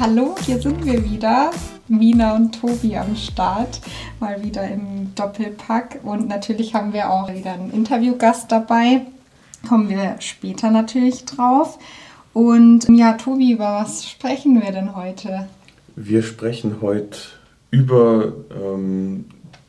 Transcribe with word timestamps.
Hallo, 0.00 0.36
hier 0.46 0.60
sind 0.60 0.86
wir 0.86 1.04
wieder. 1.04 1.50
Mina 1.88 2.36
und 2.36 2.60
Tobi 2.60 2.96
am 2.96 3.16
Start, 3.16 3.80
mal 4.20 4.44
wieder 4.44 4.62
im 4.68 5.12
Doppelpack. 5.16 5.98
Und 6.04 6.28
natürlich 6.28 6.72
haben 6.72 6.92
wir 6.92 7.10
auch 7.10 7.34
wieder 7.34 7.54
einen 7.54 7.72
Interviewgast 7.72 8.52
dabei. 8.52 9.06
Kommen 9.68 9.88
wir 9.88 10.14
später 10.20 10.70
natürlich 10.70 11.24
drauf. 11.24 11.80
Und 12.32 12.88
ja, 12.88 13.14
Tobi, 13.14 13.50
über 13.54 13.80
was 13.80 14.08
sprechen 14.08 14.62
wir 14.62 14.70
denn 14.70 14.94
heute? 14.94 15.48
Wir 15.96 16.22
sprechen 16.22 16.76
heute 16.80 17.18
über 17.72 18.32
ähm, 18.54 19.24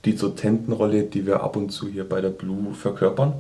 die 0.05 0.16
Dozentenrolle, 0.16 1.05
die 1.05 1.26
wir 1.26 1.41
ab 1.41 1.55
und 1.55 1.72
zu 1.72 1.88
hier 1.88 2.08
bei 2.08 2.22
der 2.22 2.30
Blue 2.30 2.76
verkörpern. 2.76 3.34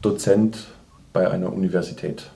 Dozent 0.00 0.66
bei 1.12 1.30
einer 1.30 1.52
Universität. 1.52 2.30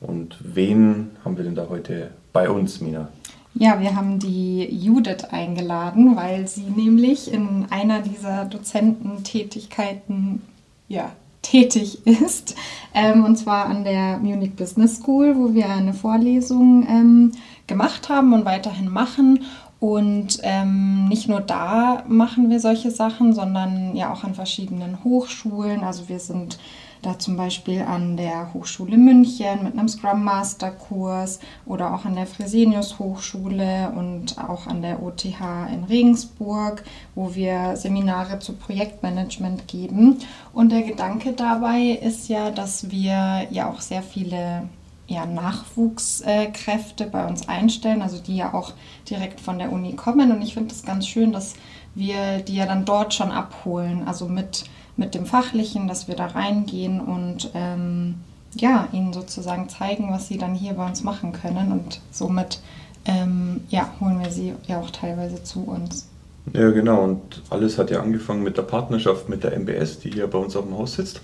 Und 0.00 0.36
wen 0.40 1.10
haben 1.22 1.36
wir 1.36 1.44
denn 1.44 1.54
da 1.54 1.66
heute 1.68 2.10
bei 2.34 2.50
uns, 2.50 2.82
Mina? 2.82 3.08
Ja, 3.54 3.80
wir 3.80 3.96
haben 3.96 4.18
die 4.18 4.64
Judith 4.64 5.24
eingeladen, 5.30 6.16
weil 6.16 6.46
sie 6.48 6.64
nämlich 6.64 7.32
in 7.32 7.66
einer 7.70 8.00
dieser 8.00 8.44
Dozententätigkeiten 8.44 10.42
ja, 10.88 11.12
tätig 11.40 12.04
ist. 12.06 12.56
Ähm, 12.92 13.24
und 13.24 13.36
zwar 13.36 13.66
an 13.66 13.84
der 13.84 14.18
Munich 14.18 14.56
Business 14.56 14.96
School, 14.96 15.36
wo 15.36 15.54
wir 15.54 15.68
eine 15.70 15.94
Vorlesung 15.94 16.86
ähm, 16.88 17.32
gemacht 17.68 18.08
haben 18.08 18.32
und 18.32 18.44
weiterhin 18.44 18.90
machen. 18.90 19.44
Und 19.78 20.40
ähm, 20.42 21.08
nicht 21.08 21.28
nur 21.28 21.40
da 21.40 22.02
machen 22.08 22.50
wir 22.50 22.58
solche 22.58 22.90
Sachen, 22.90 23.34
sondern 23.34 23.94
ja 23.94 24.12
auch 24.12 24.24
an 24.24 24.34
verschiedenen 24.34 25.04
Hochschulen. 25.04 25.84
Also 25.84 26.08
wir 26.08 26.18
sind 26.18 26.58
da 27.04 27.18
zum 27.18 27.36
Beispiel 27.36 27.82
an 27.82 28.16
der 28.16 28.52
Hochschule 28.54 28.96
München 28.96 29.62
mit 29.62 29.74
einem 29.74 29.88
Scrum 29.88 30.24
Master 30.24 30.70
Kurs 30.70 31.40
oder 31.66 31.94
auch 31.94 32.04
an 32.04 32.14
der 32.14 32.26
Fresenius 32.26 32.98
Hochschule 32.98 33.92
und 33.96 34.38
auch 34.38 34.66
an 34.66 34.82
der 34.82 35.02
OTH 35.02 35.24
in 35.72 35.84
Regensburg, 35.84 36.82
wo 37.14 37.34
wir 37.34 37.76
Seminare 37.76 38.38
zu 38.38 38.54
Projektmanagement 38.54 39.68
geben. 39.68 40.18
Und 40.52 40.72
der 40.72 40.82
Gedanke 40.82 41.32
dabei 41.32 41.98
ist 42.02 42.28
ja, 42.28 42.50
dass 42.50 42.90
wir 42.90 43.46
ja 43.50 43.70
auch 43.70 43.80
sehr 43.80 44.02
viele 44.02 44.68
ja, 45.06 45.26
Nachwuchskräfte 45.26 47.06
bei 47.06 47.26
uns 47.26 47.48
einstellen, 47.48 48.02
also 48.02 48.18
die 48.18 48.36
ja 48.36 48.54
auch 48.54 48.72
direkt 49.08 49.40
von 49.40 49.58
der 49.58 49.70
Uni 49.70 49.94
kommen. 49.94 50.32
Und 50.32 50.42
ich 50.42 50.54
finde 50.54 50.72
es 50.72 50.82
ganz 50.82 51.06
schön, 51.06 51.32
dass 51.32 51.54
wir 51.94 52.38
die 52.38 52.56
ja 52.56 52.66
dann 52.66 52.84
dort 52.84 53.14
schon 53.14 53.30
abholen, 53.30 54.06
also 54.06 54.28
mit 54.28 54.64
mit 54.96 55.14
dem 55.14 55.26
Fachlichen, 55.26 55.88
dass 55.88 56.08
wir 56.08 56.14
da 56.14 56.26
reingehen 56.26 57.00
und 57.00 57.50
ähm, 57.54 58.16
ja, 58.54 58.88
ihnen 58.92 59.12
sozusagen 59.12 59.68
zeigen, 59.68 60.10
was 60.10 60.28
sie 60.28 60.38
dann 60.38 60.54
hier 60.54 60.74
bei 60.74 60.86
uns 60.86 61.02
machen 61.02 61.32
können. 61.32 61.72
Und 61.72 62.00
somit 62.10 62.60
ähm, 63.04 63.62
ja, 63.68 63.90
holen 64.00 64.20
wir 64.20 64.30
sie 64.30 64.54
ja 64.66 64.80
auch 64.80 64.90
teilweise 64.90 65.42
zu 65.42 65.64
uns. 65.64 66.08
Ja, 66.52 66.70
genau. 66.70 67.04
Und 67.04 67.42
alles 67.50 67.78
hat 67.78 67.90
ja 67.90 68.00
angefangen 68.00 68.42
mit 68.42 68.56
der 68.56 68.62
Partnerschaft 68.62 69.28
mit 69.28 69.44
der 69.44 69.58
MBS, 69.58 70.00
die 70.00 70.10
hier 70.10 70.26
bei 70.26 70.38
uns 70.38 70.54
auf 70.56 70.64
dem 70.64 70.76
Haus 70.76 70.94
sitzt. 70.94 71.20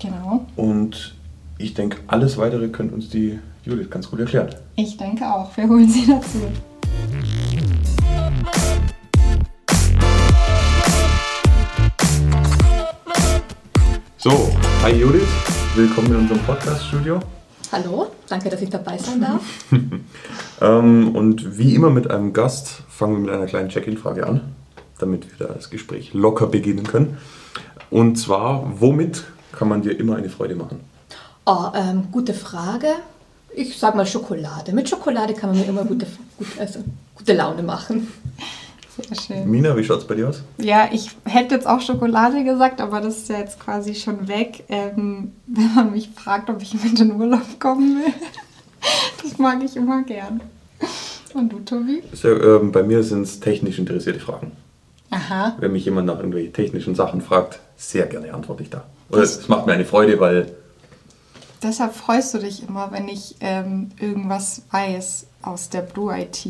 Genau. 0.00 0.44
Und 0.56 1.14
ich 1.58 1.74
denke, 1.74 1.98
alles 2.06 2.36
weitere 2.38 2.68
könnte 2.68 2.94
uns 2.94 3.08
die 3.10 3.38
Judith 3.64 3.90
ganz 3.90 4.10
gut 4.10 4.20
erklären. 4.20 4.54
Ich 4.76 4.96
denke 4.96 5.24
auch. 5.26 5.56
Wir 5.56 5.68
holen 5.68 5.88
sie 5.88 6.06
dazu. 6.06 6.40
So, 14.24 14.50
hi 14.80 14.90
Judith, 14.90 15.28
willkommen 15.74 16.06
in 16.06 16.16
unserem 16.16 16.40
Podcast-Studio. 16.44 17.20
Hallo, 17.70 18.06
danke, 18.26 18.48
dass 18.48 18.62
ich 18.62 18.70
dabei 18.70 18.96
sein 18.96 19.20
darf. 19.20 19.42
ähm, 20.62 21.14
und 21.14 21.58
wie 21.58 21.74
immer 21.74 21.90
mit 21.90 22.10
einem 22.10 22.32
Gast 22.32 22.68
fangen 22.88 23.16
wir 23.16 23.20
mit 23.20 23.30
einer 23.30 23.44
kleinen 23.44 23.68
Check-in-Frage 23.68 24.26
an, 24.26 24.54
damit 24.98 25.38
wir 25.38 25.46
das 25.46 25.68
Gespräch 25.68 26.14
locker 26.14 26.46
beginnen 26.46 26.84
können. 26.84 27.18
Und 27.90 28.16
zwar, 28.16 28.80
womit 28.80 29.24
kann 29.52 29.68
man 29.68 29.82
dir 29.82 30.00
immer 30.00 30.16
eine 30.16 30.30
Freude 30.30 30.56
machen? 30.56 30.80
Oh, 31.44 31.66
ähm, 31.74 32.08
gute 32.10 32.32
Frage. 32.32 32.94
Ich 33.54 33.78
sag 33.78 33.94
mal 33.94 34.06
Schokolade. 34.06 34.72
Mit 34.72 34.88
Schokolade 34.88 35.34
kann 35.34 35.50
man 35.50 35.58
mir 35.58 35.66
immer 35.66 35.84
gute, 35.84 36.06
gut, 36.38 36.46
also, 36.58 36.82
gute 37.14 37.34
Laune 37.34 37.62
machen. 37.62 38.10
Sehr 38.96 39.16
schön. 39.16 39.50
Mina, 39.50 39.76
wie 39.76 39.82
schaut 39.82 39.98
es 39.98 40.06
bei 40.06 40.14
dir 40.14 40.28
aus? 40.28 40.42
Ja, 40.58 40.88
ich 40.92 41.10
hätte 41.24 41.54
jetzt 41.54 41.66
auch 41.66 41.80
Schokolade 41.80 42.44
gesagt, 42.44 42.80
aber 42.80 43.00
das 43.00 43.18
ist 43.18 43.28
ja 43.28 43.38
jetzt 43.38 43.58
quasi 43.58 43.94
schon 43.94 44.28
weg. 44.28 44.64
Ähm, 44.68 45.32
wenn 45.46 45.74
man 45.74 45.92
mich 45.92 46.10
fragt, 46.10 46.48
ob 46.48 46.62
ich 46.62 46.74
mit 46.74 46.84
in 47.00 47.08
den 47.08 47.20
Urlaub 47.20 47.58
kommen 47.58 47.96
will, 47.96 48.12
das 49.22 49.38
mag 49.38 49.62
ich 49.64 49.76
immer 49.76 50.02
gern. 50.02 50.40
Und 51.34 51.52
du, 51.52 51.58
Tobi? 51.60 52.02
Sehr, 52.12 52.40
ähm, 52.40 52.70
bei 52.70 52.84
mir 52.84 53.02
sind 53.02 53.22
es 53.22 53.40
technisch 53.40 53.78
interessierte 53.80 54.20
Fragen. 54.20 54.52
Aha. 55.10 55.56
Wenn 55.58 55.72
mich 55.72 55.84
jemand 55.84 56.06
nach 56.06 56.16
irgendwelchen 56.16 56.52
technischen 56.52 56.94
Sachen 56.94 57.20
fragt, 57.20 57.58
sehr 57.76 58.06
gerne 58.06 58.32
antworte 58.32 58.62
ich 58.62 58.70
da. 58.70 58.84
Oder 59.10 59.22
es 59.22 59.48
macht 59.48 59.66
mir 59.66 59.72
eine 59.72 59.84
Freude, 59.84 60.20
weil. 60.20 60.52
Deshalb 61.62 61.94
freust 61.94 62.34
du 62.34 62.38
dich 62.38 62.68
immer, 62.68 62.92
wenn 62.92 63.08
ich 63.08 63.36
ähm, 63.40 63.90
irgendwas 63.98 64.62
weiß 64.70 65.26
aus 65.42 65.70
der 65.70 65.80
Blue 65.80 66.16
IT. 66.16 66.46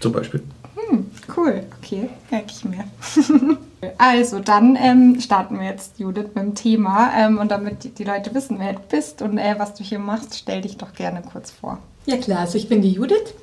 Zum 0.00 0.12
Beispiel. 0.12 0.42
Hm, 0.74 1.10
cool, 1.36 1.62
okay, 1.78 2.08
merke 2.30 2.50
ich 2.50 2.64
mir. 2.64 2.84
also, 3.98 4.40
dann 4.40 4.76
ähm, 4.76 5.20
starten 5.20 5.58
wir 5.58 5.66
jetzt, 5.66 5.98
Judith, 5.98 6.28
mit 6.34 6.44
dem 6.44 6.54
Thema. 6.54 7.12
Ähm, 7.16 7.38
und 7.38 7.50
damit 7.50 7.98
die 7.98 8.04
Leute 8.04 8.34
wissen, 8.34 8.58
wer 8.58 8.74
du 8.74 8.80
bist 8.90 9.22
und 9.22 9.38
äh, 9.38 9.54
was 9.58 9.74
du 9.74 9.84
hier 9.84 9.98
machst, 9.98 10.36
stell 10.36 10.60
dich 10.60 10.76
doch 10.76 10.92
gerne 10.92 11.22
kurz 11.22 11.50
vor. 11.50 11.78
Ja, 12.06 12.16
klar, 12.16 12.40
also 12.40 12.58
ich 12.58 12.68
bin 12.68 12.82
die 12.82 12.92
Judith. 12.92 13.34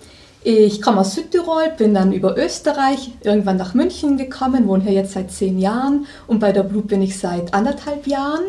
Ich 0.45 0.81
komme 0.81 0.99
aus 0.99 1.15
Südtirol, 1.15 1.71
bin 1.77 1.93
dann 1.93 2.11
über 2.11 2.37
Österreich 2.37 3.11
irgendwann 3.21 3.55
nach 3.55 3.73
München 3.73 4.17
gekommen, 4.17 4.67
wohne 4.67 4.83
hier 4.83 4.91
jetzt 4.91 5.13
seit 5.13 5.31
zehn 5.31 5.57
Jahren 5.57 6.05
und 6.27 6.39
bei 6.39 6.51
der 6.51 6.63
Blut 6.63 6.89
bin 6.89 7.01
ich 7.01 7.17
seit 7.17 7.53
anderthalb 7.53 8.07
Jahren 8.07 8.43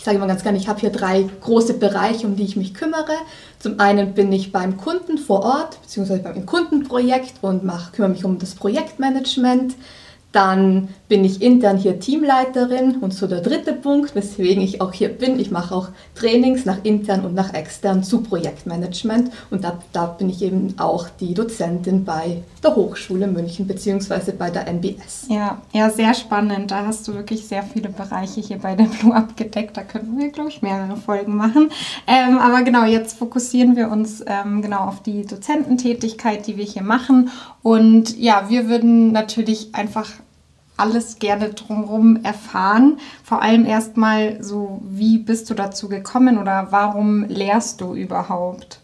ich 0.00 0.04
sage 0.06 0.16
immer 0.16 0.28
ganz 0.28 0.42
gerne, 0.42 0.56
ich 0.56 0.66
habe 0.66 0.80
hier 0.80 0.88
drei 0.88 1.28
große 1.42 1.74
Bereiche, 1.74 2.26
um 2.26 2.34
die 2.34 2.44
ich 2.44 2.56
mich 2.56 2.72
kümmere. 2.72 3.12
Zum 3.58 3.78
einen 3.80 4.14
bin 4.14 4.32
ich 4.32 4.50
beim 4.50 4.78
Kunden 4.78 5.18
vor 5.18 5.42
Ort, 5.42 5.78
beziehungsweise 5.82 6.22
beim 6.22 6.46
Kundenprojekt 6.46 7.34
und 7.42 7.64
mach, 7.64 7.92
kümmere 7.92 8.12
mich 8.12 8.24
um 8.24 8.38
das 8.38 8.54
Projektmanagement. 8.54 9.74
Dann 10.32 10.88
bin 11.08 11.24
ich 11.24 11.42
intern 11.42 11.76
hier 11.76 11.98
Teamleiterin 11.98 12.98
und 13.00 13.12
so 13.12 13.26
der 13.26 13.40
dritte 13.40 13.72
Punkt, 13.72 14.14
weswegen 14.14 14.62
ich 14.62 14.80
auch 14.80 14.92
hier 14.92 15.08
bin. 15.08 15.40
Ich 15.40 15.50
mache 15.50 15.74
auch 15.74 15.88
Trainings 16.14 16.64
nach 16.64 16.84
intern 16.84 17.24
und 17.24 17.34
nach 17.34 17.52
extern 17.52 18.04
zu 18.04 18.22
Projektmanagement 18.22 19.30
und 19.50 19.64
da, 19.64 19.78
da 19.92 20.06
bin 20.06 20.30
ich 20.30 20.42
eben 20.42 20.74
auch 20.78 21.08
die 21.08 21.34
Dozentin 21.34 22.04
bei 22.04 22.42
der 22.62 22.76
Hochschule 22.76 23.26
München 23.26 23.66
bzw. 23.66 24.32
bei 24.38 24.50
der 24.50 24.68
NBS. 24.68 25.26
Ja, 25.28 25.60
ja, 25.72 25.90
sehr 25.90 26.14
spannend. 26.14 26.70
Da 26.70 26.86
hast 26.86 27.08
du 27.08 27.14
wirklich 27.14 27.46
sehr 27.46 27.64
viele 27.64 27.88
Bereiche 27.88 28.40
hier 28.40 28.58
bei 28.58 28.76
der 28.76 28.84
Blue 29.00 29.14
abgedeckt. 29.14 29.76
Da 29.76 29.82
könnten 29.82 30.16
wir, 30.18 30.30
glaube 30.30 30.50
ich, 30.50 30.62
mehrere 30.62 30.96
Folgen 30.96 31.36
machen. 31.36 31.70
Ähm, 32.06 32.38
aber 32.38 32.62
genau, 32.62 32.84
jetzt 32.84 33.18
fokussieren 33.18 33.74
wir 33.74 33.90
uns 33.90 34.22
ähm, 34.26 34.62
genau 34.62 34.80
auf 34.80 35.02
die 35.02 35.26
Dozententätigkeit, 35.26 36.46
die 36.46 36.56
wir 36.56 36.64
hier 36.64 36.82
machen. 36.82 37.30
Und 37.62 38.16
ja, 38.18 38.48
wir 38.48 38.68
würden 38.68 39.12
natürlich 39.12 39.74
einfach 39.74 40.08
alles 40.76 41.18
gerne 41.18 41.50
drumherum 41.50 42.20
erfahren. 42.22 42.98
Vor 43.22 43.42
allem 43.42 43.66
erstmal 43.66 44.42
so, 44.42 44.80
wie 44.88 45.18
bist 45.18 45.50
du 45.50 45.54
dazu 45.54 45.88
gekommen 45.88 46.38
oder 46.38 46.68
warum 46.70 47.24
lehrst 47.24 47.80
du 47.80 47.94
überhaupt? 47.94 48.80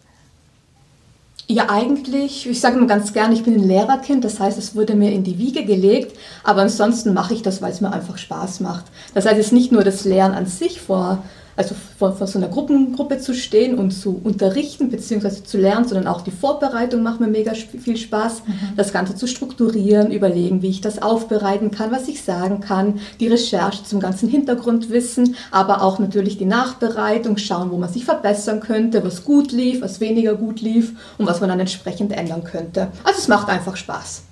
Ja, 1.49 1.71
eigentlich, 1.71 2.49
ich 2.49 2.61
sage 2.61 2.77
immer 2.77 2.89
ganz 2.89 3.13
gerne, 3.13 3.33
ich 3.33 3.45
bin 3.45 3.55
ein 3.55 3.69
Lehrerkind, 3.69 4.25
das 4.25 4.41
heißt, 4.41 4.59
es 4.59 4.75
wurde 4.75 4.97
mir 4.97 5.13
in 5.13 5.23
die 5.23 5.39
Wiege 5.39 5.65
gelegt, 5.65 6.19
aber 6.43 6.63
ansonsten 6.63 7.15
mache 7.15 7.35
ich 7.35 7.43
das, 7.43 7.63
weil 7.63 7.71
es 7.71 7.81
mir 7.81 7.93
einfach 7.93 8.19
Spaß 8.19 8.59
macht. 8.61 8.87
Das 9.15 9.27
heißt, 9.27 9.39
es 9.39 9.47
ist 9.47 9.53
nicht 9.53 9.71
nur 9.71 9.85
das 9.85 10.05
Lehren 10.05 10.33
an 10.33 10.47
sich 10.47 10.81
vor 10.81 11.23
also 11.57 11.75
vor, 11.99 12.15
vor 12.15 12.27
so 12.27 12.39
einer 12.39 12.49
Gruppengruppe 12.49 13.19
zu 13.19 13.35
stehen 13.35 13.79
und 13.79 13.91
zu 13.91 14.21
unterrichten 14.23 14.91
bzw. 14.91 15.43
zu 15.45 15.59
lernen, 15.59 15.89
sondern 15.89 16.07
auch 16.07 16.21
die 16.21 16.31
Vorbereitung 16.31 17.03
macht 17.03 17.21
mir 17.21 17.29
mega 17.29 17.55
viel 17.55 17.97
Spaß, 17.97 18.43
mhm. 18.47 18.77
das 18.77 18.93
Ganze 18.93 19.15
zu 19.15 19.27
strukturieren, 19.27 20.13
überlegen, 20.13 20.63
wie 20.63 20.69
ich 20.69 20.81
das 20.81 21.01
aufbereiten 21.01 21.71
kann, 21.71 21.91
was 21.91 22.09
ich 22.09 22.23
sagen 22.23 22.61
kann, 22.61 23.01
die 23.21 23.29
Recherche 23.29 23.85
zum 23.85 24.01
ganzen 24.01 24.29
Hintergrundwissen, 24.29 25.35
aber 25.51 25.83
auch 25.83 25.99
natürlich 25.99 26.39
die 26.39 26.45
Nachbereitung, 26.45 27.39
schauen, 27.39 27.71
wo 27.71 27.79
man 27.79 27.93
sich 27.93 28.05
verbessern 28.05 28.61
könnte, 28.61 29.05
was 29.05 29.25
gut 29.25 29.53
lief, 29.53 29.81
was 29.81 30.01
weniger 30.01 30.35
gut 30.35 30.61
lief 30.61 30.93
und 31.19 31.27
was 31.27 31.41
man 31.41 31.49
dann 31.49 31.61
entsprechend 31.61 32.13
ändern 32.13 32.45
könnte. 32.45 32.89
Also 33.05 33.19
es 33.19 33.29
macht 33.29 33.49
einfach 33.49 33.77
Spaß. 33.77 34.23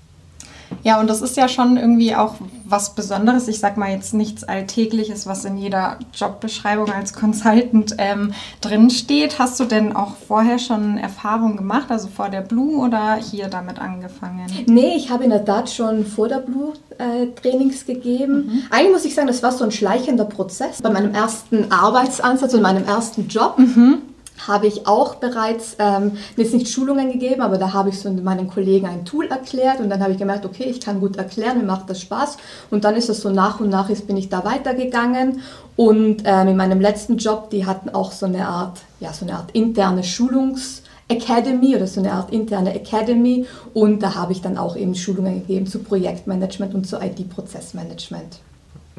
Ja, 0.82 1.00
und 1.00 1.08
das 1.08 1.22
ist 1.22 1.36
ja 1.36 1.48
schon 1.48 1.76
irgendwie 1.76 2.14
auch 2.14 2.34
was 2.64 2.94
Besonderes. 2.94 3.48
Ich 3.48 3.58
sag 3.58 3.76
mal 3.76 3.90
jetzt 3.90 4.14
nichts 4.14 4.44
Alltägliches, 4.44 5.26
was 5.26 5.44
in 5.44 5.56
jeder 5.56 5.98
Jobbeschreibung 6.14 6.90
als 6.90 7.12
Consultant 7.12 7.94
ähm, 7.98 8.32
drinsteht. 8.60 9.38
Hast 9.38 9.60
du 9.60 9.64
denn 9.64 9.94
auch 9.94 10.16
vorher 10.16 10.58
schon 10.58 10.98
Erfahrungen 10.98 11.56
gemacht, 11.56 11.90
also 11.90 12.08
vor 12.08 12.28
der 12.28 12.40
Blue 12.40 12.78
oder 12.78 13.16
hier 13.16 13.48
damit 13.48 13.78
angefangen? 13.78 14.46
Nee, 14.66 14.94
ich 14.96 15.10
habe 15.10 15.24
in 15.24 15.30
der 15.30 15.44
Tat 15.44 15.70
schon 15.70 16.06
vor 16.06 16.28
der 16.28 16.38
Blue 16.38 16.72
äh, 16.98 17.26
Trainings 17.40 17.86
gegeben. 17.86 18.46
Mhm. 18.46 18.62
Eigentlich 18.70 18.92
muss 18.92 19.04
ich 19.04 19.14
sagen, 19.14 19.28
das 19.28 19.42
war 19.42 19.52
so 19.52 19.64
ein 19.64 19.70
schleichender 19.70 20.24
Prozess. 20.24 20.82
Bei 20.82 20.90
meinem 20.90 21.14
ersten 21.14 21.70
Arbeitsansatz 21.70 22.54
und 22.54 22.62
meinem 22.62 22.84
ersten 22.84 23.28
Job. 23.28 23.58
Mhm 23.58 24.02
habe 24.46 24.66
ich 24.66 24.86
auch 24.86 25.16
bereits 25.16 25.76
ähm, 25.78 26.12
jetzt 26.36 26.54
nicht 26.54 26.68
Schulungen 26.68 27.12
gegeben, 27.12 27.40
aber 27.40 27.56
da 27.56 27.72
habe 27.72 27.88
ich 27.88 27.98
so 27.98 28.10
meinen 28.10 28.48
Kollegen 28.48 28.86
ein 28.86 29.04
Tool 29.04 29.26
erklärt 29.26 29.80
und 29.80 29.88
dann 29.88 30.02
habe 30.02 30.12
ich 30.12 30.18
gemerkt, 30.18 30.44
okay, 30.44 30.64
ich 30.64 30.80
kann 30.80 31.00
gut 31.00 31.16
erklären, 31.16 31.58
mir 31.58 31.64
macht 31.64 31.88
das 31.88 32.00
Spaß. 32.00 32.36
Und 32.70 32.84
dann 32.84 32.96
ist 32.96 33.08
es 33.08 33.20
so 33.20 33.30
nach 33.30 33.60
und 33.60 33.68
nach 33.68 33.88
ist, 33.90 34.06
bin 34.06 34.16
ich 34.16 34.28
da 34.28 34.44
weitergegangen. 34.44 35.42
Und 35.76 36.22
ähm, 36.24 36.48
in 36.48 36.56
meinem 36.56 36.80
letzten 36.80 37.16
Job, 37.16 37.50
die 37.50 37.66
hatten 37.66 37.90
auch 37.90 38.12
so 38.12 38.26
eine 38.26 38.46
Art, 38.46 38.80
ja, 39.00 39.12
so 39.12 39.24
eine 39.24 39.36
Art 39.36 39.50
interne 39.52 40.02
Schulungs- 40.02 40.82
Academy 41.06 41.76
oder 41.76 41.86
so 41.86 42.00
eine 42.00 42.12
Art 42.12 42.32
interne 42.32 42.74
Academy. 42.74 43.46
Und 43.74 44.02
da 44.02 44.14
habe 44.14 44.32
ich 44.32 44.40
dann 44.40 44.56
auch 44.56 44.74
eben 44.74 44.94
Schulungen 44.94 45.40
gegeben 45.40 45.66
zu 45.66 45.80
Projektmanagement 45.80 46.74
und 46.74 46.86
zu 46.86 46.96
IT-Prozessmanagement. 46.96 48.40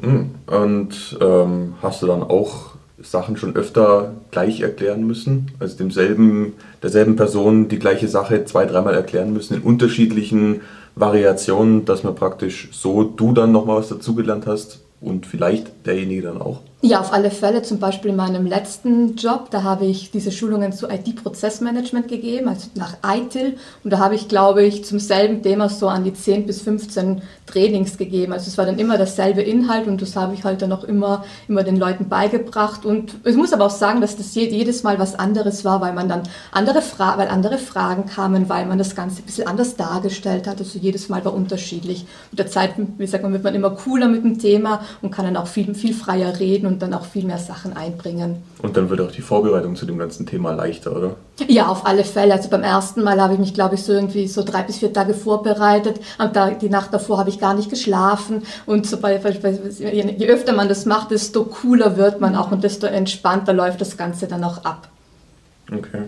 Hm, 0.00 0.34
und 0.46 1.18
ähm, 1.20 1.74
hast 1.82 2.02
du 2.02 2.06
dann 2.06 2.22
auch 2.22 2.75
Sachen 3.02 3.36
schon 3.36 3.56
öfter 3.56 4.14
gleich 4.30 4.60
erklären 4.60 5.06
müssen? 5.06 5.50
Also 5.58 5.76
demselben, 5.76 6.54
derselben 6.82 7.16
Person 7.16 7.68
die 7.68 7.78
gleiche 7.78 8.08
Sache 8.08 8.44
zwei, 8.44 8.64
dreimal 8.64 8.94
erklären 8.94 9.32
müssen 9.32 9.54
in 9.54 9.62
unterschiedlichen 9.62 10.62
Variationen, 10.94 11.84
dass 11.84 12.04
man 12.04 12.14
praktisch 12.14 12.68
so 12.72 13.04
du 13.04 13.32
dann 13.32 13.52
nochmal 13.52 13.78
was 13.78 13.88
dazugelernt 13.88 14.46
hast 14.46 14.80
und 15.00 15.26
vielleicht 15.26 15.86
derjenige 15.86 16.22
dann 16.22 16.40
auch? 16.40 16.60
Ja, 16.86 17.00
auf 17.00 17.12
alle 17.12 17.32
Fälle. 17.32 17.62
Zum 17.62 17.80
Beispiel 17.80 18.12
in 18.12 18.16
meinem 18.16 18.46
letzten 18.46 19.16
Job, 19.16 19.50
da 19.50 19.64
habe 19.64 19.86
ich 19.86 20.12
diese 20.12 20.30
Schulungen 20.30 20.72
zu 20.72 20.86
IT-Prozessmanagement 20.88 22.06
gegeben, 22.06 22.48
also 22.48 22.68
nach 22.76 22.98
ITIL. 23.04 23.56
Und 23.82 23.92
da 23.92 23.98
habe 23.98 24.14
ich, 24.14 24.28
glaube 24.28 24.62
ich, 24.62 24.84
zum 24.84 25.00
selben 25.00 25.42
Thema 25.42 25.68
so 25.68 25.88
an 25.88 26.04
die 26.04 26.14
10 26.14 26.46
bis 26.46 26.62
15 26.62 27.22
Trainings 27.44 27.98
gegeben. 27.98 28.32
Also 28.32 28.46
es 28.46 28.56
war 28.56 28.66
dann 28.66 28.78
immer 28.78 28.98
dasselbe 28.98 29.42
Inhalt 29.42 29.88
und 29.88 30.00
das 30.00 30.14
habe 30.14 30.34
ich 30.34 30.44
halt 30.44 30.62
dann 30.62 30.70
auch 30.70 30.84
immer, 30.84 31.24
immer 31.48 31.64
den 31.64 31.76
Leuten 31.76 32.08
beigebracht. 32.08 32.84
Und 32.84 33.16
ich 33.24 33.34
muss 33.34 33.52
aber 33.52 33.66
auch 33.66 33.70
sagen, 33.70 34.00
dass 34.00 34.16
das 34.16 34.36
jedes 34.36 34.84
Mal 34.84 35.00
was 35.00 35.16
anderes 35.16 35.64
war, 35.64 35.80
weil 35.80 35.92
man 35.92 36.08
dann 36.08 36.22
andere, 36.52 36.82
Fra 36.82 37.18
weil 37.18 37.26
andere 37.26 37.58
Fragen 37.58 38.06
kamen, 38.06 38.48
weil 38.48 38.64
man 38.64 38.78
das 38.78 38.94
Ganze 38.94 39.22
ein 39.22 39.24
bisschen 39.24 39.48
anders 39.48 39.74
dargestellt 39.74 40.46
hat. 40.46 40.60
Also 40.60 40.78
jedes 40.78 41.08
Mal 41.08 41.24
war 41.24 41.34
unterschiedlich. 41.34 42.06
Mit 42.30 42.38
der 42.38 42.46
Zeit, 42.46 42.74
wie 42.76 43.06
sagt 43.08 43.24
man, 43.24 43.32
wird 43.32 43.42
man 43.42 43.56
immer 43.56 43.70
cooler 43.70 44.06
mit 44.06 44.22
dem 44.22 44.38
Thema 44.38 44.82
und 45.02 45.10
kann 45.10 45.24
dann 45.24 45.36
auch 45.36 45.48
viel, 45.48 45.74
viel 45.74 45.92
freier 45.92 46.38
reden 46.38 46.75
und 46.75 46.75
dann 46.78 46.94
auch 46.94 47.04
viel 47.04 47.24
mehr 47.24 47.38
Sachen 47.38 47.76
einbringen. 47.76 48.42
Und 48.62 48.76
dann 48.76 48.90
wird 48.90 49.00
auch 49.00 49.10
die 49.10 49.22
Vorbereitung 49.22 49.76
zu 49.76 49.86
dem 49.86 49.98
ganzen 49.98 50.26
Thema 50.26 50.52
leichter, 50.52 50.96
oder? 50.96 51.16
Ja, 51.48 51.68
auf 51.68 51.86
alle 51.86 52.04
Fälle. 52.04 52.34
Also 52.34 52.48
beim 52.48 52.62
ersten 52.62 53.02
Mal 53.02 53.20
habe 53.20 53.34
ich 53.34 53.38
mich, 53.38 53.54
glaube 53.54 53.74
ich, 53.74 53.82
so 53.82 53.92
irgendwie 53.92 54.26
so 54.28 54.42
drei 54.42 54.62
bis 54.62 54.78
vier 54.78 54.92
Tage 54.92 55.14
vorbereitet. 55.14 56.00
Und 56.18 56.36
da, 56.36 56.50
die 56.50 56.68
Nacht 56.68 56.92
davor 56.92 57.18
habe 57.18 57.30
ich 57.30 57.38
gar 57.38 57.54
nicht 57.54 57.70
geschlafen. 57.70 58.42
Und 58.66 58.86
so 58.86 58.98
bei, 58.98 59.18
je 59.18 60.28
öfter 60.28 60.52
man 60.52 60.68
das 60.68 60.86
macht, 60.86 61.10
desto 61.10 61.44
cooler 61.44 61.96
wird 61.96 62.20
man 62.20 62.36
auch 62.36 62.52
und 62.52 62.64
desto 62.64 62.86
entspannter 62.86 63.52
läuft 63.52 63.80
das 63.80 63.96
Ganze 63.96 64.26
dann 64.26 64.44
auch 64.44 64.64
ab. 64.64 64.88
Okay. 65.72 66.02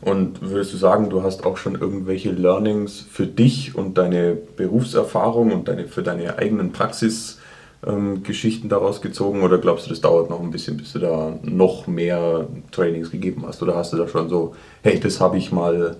Und 0.00 0.40
würdest 0.40 0.72
du 0.72 0.78
sagen, 0.78 1.10
du 1.10 1.22
hast 1.22 1.44
auch 1.44 1.58
schon 1.58 1.74
irgendwelche 1.74 2.30
Learnings 2.30 3.04
für 3.10 3.26
dich 3.26 3.74
und 3.74 3.98
deine 3.98 4.34
Berufserfahrung 4.34 5.52
und 5.52 5.68
deine, 5.68 5.88
für 5.88 6.02
deine 6.02 6.38
eigenen 6.38 6.72
Praxis? 6.72 7.38
Ähm, 7.86 8.22
Geschichten 8.22 8.68
daraus 8.68 9.00
gezogen 9.00 9.42
oder 9.42 9.58
glaubst 9.58 9.86
du, 9.86 9.90
das 9.90 10.00
dauert 10.00 10.30
noch 10.30 10.40
ein 10.40 10.50
bisschen, 10.50 10.76
bis 10.76 10.92
du 10.92 10.98
da 10.98 11.38
noch 11.42 11.86
mehr 11.86 12.46
Trainings 12.72 13.10
gegeben 13.10 13.44
hast? 13.46 13.62
Oder 13.62 13.76
hast 13.76 13.92
du 13.92 13.96
da 13.96 14.06
schon 14.08 14.28
so, 14.28 14.54
hey, 14.82 15.00
das 15.00 15.20
habe 15.20 15.38
ich 15.38 15.52
mal 15.52 15.96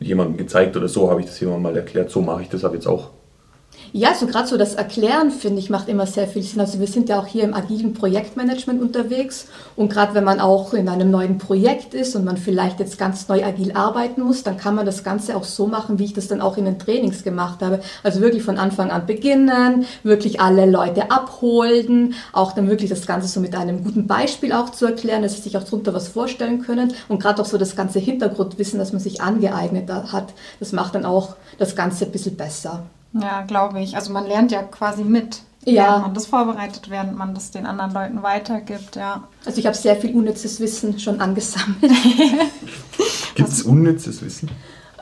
jemandem 0.00 0.36
gezeigt 0.36 0.76
oder 0.76 0.88
so 0.88 1.10
habe 1.10 1.20
ich 1.20 1.26
das 1.26 1.40
jemandem 1.40 1.62
mal 1.62 1.76
erklärt, 1.76 2.10
so 2.10 2.20
mache 2.20 2.42
ich 2.42 2.48
das 2.48 2.64
ab 2.64 2.74
jetzt 2.74 2.86
auch? 2.86 3.10
Ja, 3.92 4.14
so 4.14 4.28
gerade 4.28 4.46
so 4.46 4.56
das 4.56 4.76
Erklären, 4.76 5.32
finde 5.32 5.58
ich, 5.58 5.68
macht 5.68 5.88
immer 5.88 6.06
sehr 6.06 6.28
viel 6.28 6.44
Sinn. 6.44 6.60
Also 6.60 6.78
wir 6.78 6.86
sind 6.86 7.08
ja 7.08 7.18
auch 7.18 7.26
hier 7.26 7.42
im 7.42 7.54
agilen 7.54 7.92
Projektmanagement 7.92 8.80
unterwegs 8.80 9.48
und 9.74 9.90
gerade 9.90 10.14
wenn 10.14 10.22
man 10.22 10.38
auch 10.38 10.74
in 10.74 10.88
einem 10.88 11.10
neuen 11.10 11.38
Projekt 11.38 11.92
ist 11.94 12.14
und 12.14 12.24
man 12.24 12.36
vielleicht 12.36 12.78
jetzt 12.78 12.98
ganz 12.98 13.26
neu 13.26 13.44
agil 13.44 13.72
arbeiten 13.72 14.22
muss, 14.22 14.44
dann 14.44 14.56
kann 14.56 14.76
man 14.76 14.86
das 14.86 15.02
Ganze 15.02 15.36
auch 15.36 15.42
so 15.42 15.66
machen, 15.66 15.98
wie 15.98 16.04
ich 16.04 16.12
das 16.12 16.28
dann 16.28 16.40
auch 16.40 16.56
in 16.56 16.66
den 16.66 16.78
Trainings 16.78 17.24
gemacht 17.24 17.62
habe. 17.62 17.80
Also 18.04 18.20
wirklich 18.20 18.44
von 18.44 18.58
Anfang 18.58 18.92
an 18.92 19.06
beginnen, 19.06 19.86
wirklich 20.04 20.40
alle 20.40 20.70
Leute 20.70 21.10
abholen, 21.10 22.14
auch 22.32 22.52
dann 22.52 22.68
wirklich 22.68 22.90
das 22.90 23.08
Ganze 23.08 23.26
so 23.26 23.40
mit 23.40 23.56
einem 23.56 23.82
guten 23.82 24.06
Beispiel 24.06 24.52
auch 24.52 24.70
zu 24.70 24.86
erklären, 24.86 25.22
dass 25.22 25.34
sie 25.34 25.42
sich 25.42 25.56
auch 25.56 25.64
darunter 25.64 25.92
was 25.92 26.06
vorstellen 26.06 26.62
können 26.62 26.92
und 27.08 27.20
gerade 27.20 27.42
auch 27.42 27.46
so 27.46 27.58
das 27.58 27.74
ganze 27.74 27.98
Hintergrundwissen, 27.98 28.78
das 28.78 28.92
man 28.92 29.00
sich 29.00 29.20
angeeignet 29.20 29.90
hat, 29.90 30.32
das 30.60 30.70
macht 30.70 30.94
dann 30.94 31.04
auch 31.04 31.34
das 31.58 31.74
Ganze 31.74 32.04
ein 32.04 32.12
bisschen 32.12 32.36
besser. 32.36 32.84
Ja, 33.12 33.42
glaube 33.42 33.80
ich. 33.80 33.96
Also 33.96 34.12
man 34.12 34.26
lernt 34.26 34.52
ja 34.52 34.62
quasi 34.62 35.02
mit, 35.02 35.42
ja. 35.64 35.82
während 35.84 36.02
man 36.02 36.14
das 36.14 36.26
vorbereitet, 36.26 36.90
während 36.90 37.16
man 37.16 37.34
das 37.34 37.50
den 37.50 37.66
anderen 37.66 37.92
Leuten 37.92 38.22
weitergibt, 38.22 38.96
ja. 38.96 39.24
Also 39.44 39.58
ich 39.58 39.66
habe 39.66 39.76
sehr 39.76 39.96
viel 39.96 40.14
unnützes 40.14 40.60
Wissen 40.60 40.98
schon 40.98 41.20
angesammelt. 41.20 41.92
Gibt 43.34 43.48
es 43.48 43.62
unnützes 43.62 44.22
Wissen? 44.22 44.50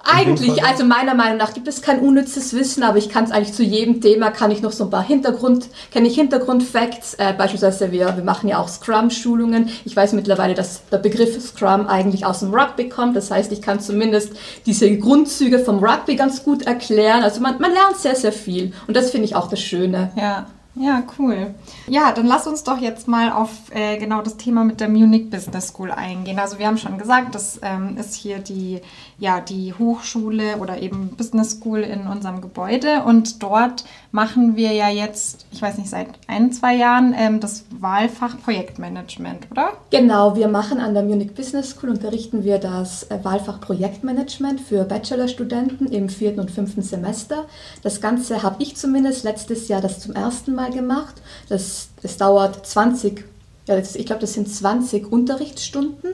Eigentlich, 0.05 0.65
also 0.65 0.85
meiner 0.85 1.15
Meinung 1.15 1.39
nach 1.39 1.55
gibt 1.55 1.69
es 1.69 1.83
kein 1.83 2.01
unnützes 2.01 2.55
Wissen, 2.55 2.83
aber 2.83 2.99
ich 2.99 3.09
kann 3.09 3.25
es 3.25 3.31
eigentlich 3.31 3.55
zu 3.55 3.63
jedem 3.63 4.01
Thema, 4.01 4.31
kann 4.31 4.51
ich 4.51 4.63
noch 4.63 4.73
so 4.73 4.85
ein 4.85 4.91
paar 4.91 5.03
Hintergrund, 5.03 5.69
kenne 5.91 6.09
ich 6.09 6.15
Hintergrundfacts, 6.15 7.15
äh, 7.15 7.33
beispielsweise 7.37 7.93
wir, 7.93 8.17
wir 8.17 8.25
machen 8.25 8.49
ja 8.49 8.59
auch 8.59 8.69
Scrum-Schulungen. 8.69 9.71
Ich 9.85 9.95
weiß 9.97 10.13
mittlerweile, 10.13 10.55
dass 10.55 10.83
der 10.91 10.99
Begriff 10.99 11.41
Scrum 11.41 11.87
eigentlich 11.87 12.25
aus 12.27 12.41
dem 12.41 12.55
Rugby 12.55 12.89
kommt, 12.89 13.17
das 13.17 13.31
heißt, 13.31 13.53
ich 13.53 13.63
kann 13.63 13.81
zumindest 13.81 14.33
diese 14.67 14.97
Grundzüge 14.99 15.59
vom 15.59 15.79
Rugby 15.79 16.17
ganz 16.17 16.45
gut 16.45 16.63
erklären. 16.63 17.23
Also 17.23 17.41
man, 17.41 17.61
man 17.61 17.73
lernt 17.73 17.97
sehr, 17.97 18.15
sehr 18.15 18.33
viel 18.33 18.73
und 18.87 18.97
das 18.97 19.11
finde 19.11 19.27
ich 19.27 19.37
auch 19.37 19.49
das 19.49 19.61
Schöne. 19.61 20.11
Ja. 20.17 20.47
Ja, 20.75 21.03
cool. 21.19 21.55
Ja, 21.89 22.13
dann 22.13 22.27
lass 22.27 22.47
uns 22.47 22.63
doch 22.63 22.79
jetzt 22.79 23.09
mal 23.09 23.33
auf 23.33 23.51
äh, 23.71 23.99
genau 23.99 24.23
das 24.23 24.37
Thema 24.37 24.65
mit 24.65 24.81
der 24.81 24.89
Munich 24.89 25.29
Business 25.29 25.69
School 25.69 25.91
eingehen. 25.91 26.39
Also 26.39 26.59
wir 26.59 26.67
haben 26.67 26.79
schon 26.79 26.99
gesagt, 26.99 27.35
das 27.35 27.59
ähm, 27.63 27.97
ist 27.99 28.15
hier 28.15 28.39
die, 28.39 28.81
ja, 29.19 29.41
die 29.41 29.75
Hochschule 29.75 30.59
oder 30.59 30.81
eben 30.81 31.17
Business 31.17 31.53
School 31.53 31.81
in 31.81 32.07
unserem 32.07 32.41
Gebäude 32.41 33.03
und 33.03 33.43
dort 33.43 33.85
machen 34.13 34.57
wir 34.57 34.73
ja 34.73 34.89
jetzt, 34.89 35.47
ich 35.51 35.61
weiß 35.61 35.79
nicht, 35.79 35.91
seit 35.91 36.09
ein, 36.29 36.53
zwei 36.53 36.77
Jahren 36.77 37.15
ähm, 37.17 37.41
das 37.41 37.65
Wahlfach 37.71 38.41
Projektmanagement, 38.41 39.51
oder? 39.51 39.73
Genau, 39.91 40.37
wir 40.37 40.49
machen 40.49 40.79
an 40.79 40.95
der 40.95 41.03
Munich 41.03 41.35
Business 41.35 41.71
School, 41.71 41.91
unterrichten 41.91 42.45
wir 42.45 42.59
das 42.59 43.05
äh, 43.05 43.19
Wahlfach 43.25 43.61
Projektmanagement 43.61 44.61
für 44.61 44.85
Bachelorstudenten 44.85 45.89
im 45.89 46.09
vierten 46.09 46.41
und 46.41 46.51
fünften 46.51 46.83
Semester. 46.83 47.47
Das 47.83 48.01
Ganze 48.01 48.43
habe 48.43 48.63
ich 48.63 48.77
zumindest 48.77 49.25
letztes 49.25 49.67
Jahr 49.69 49.81
das 49.81 49.99
zum 49.99 50.15
ersten 50.15 50.55
Mal 50.55 50.68
gemacht. 50.71 51.17
Das, 51.49 51.89
das 52.03 52.17
dauert 52.17 52.67
20, 52.67 53.25
ja, 53.67 53.77
das, 53.77 53.97
ich 53.97 54.07
glaube, 54.07 54.21
das 54.21 54.35
sind 54.35 54.53
20 54.53 55.11
Unterrichtsstunden 55.11 56.11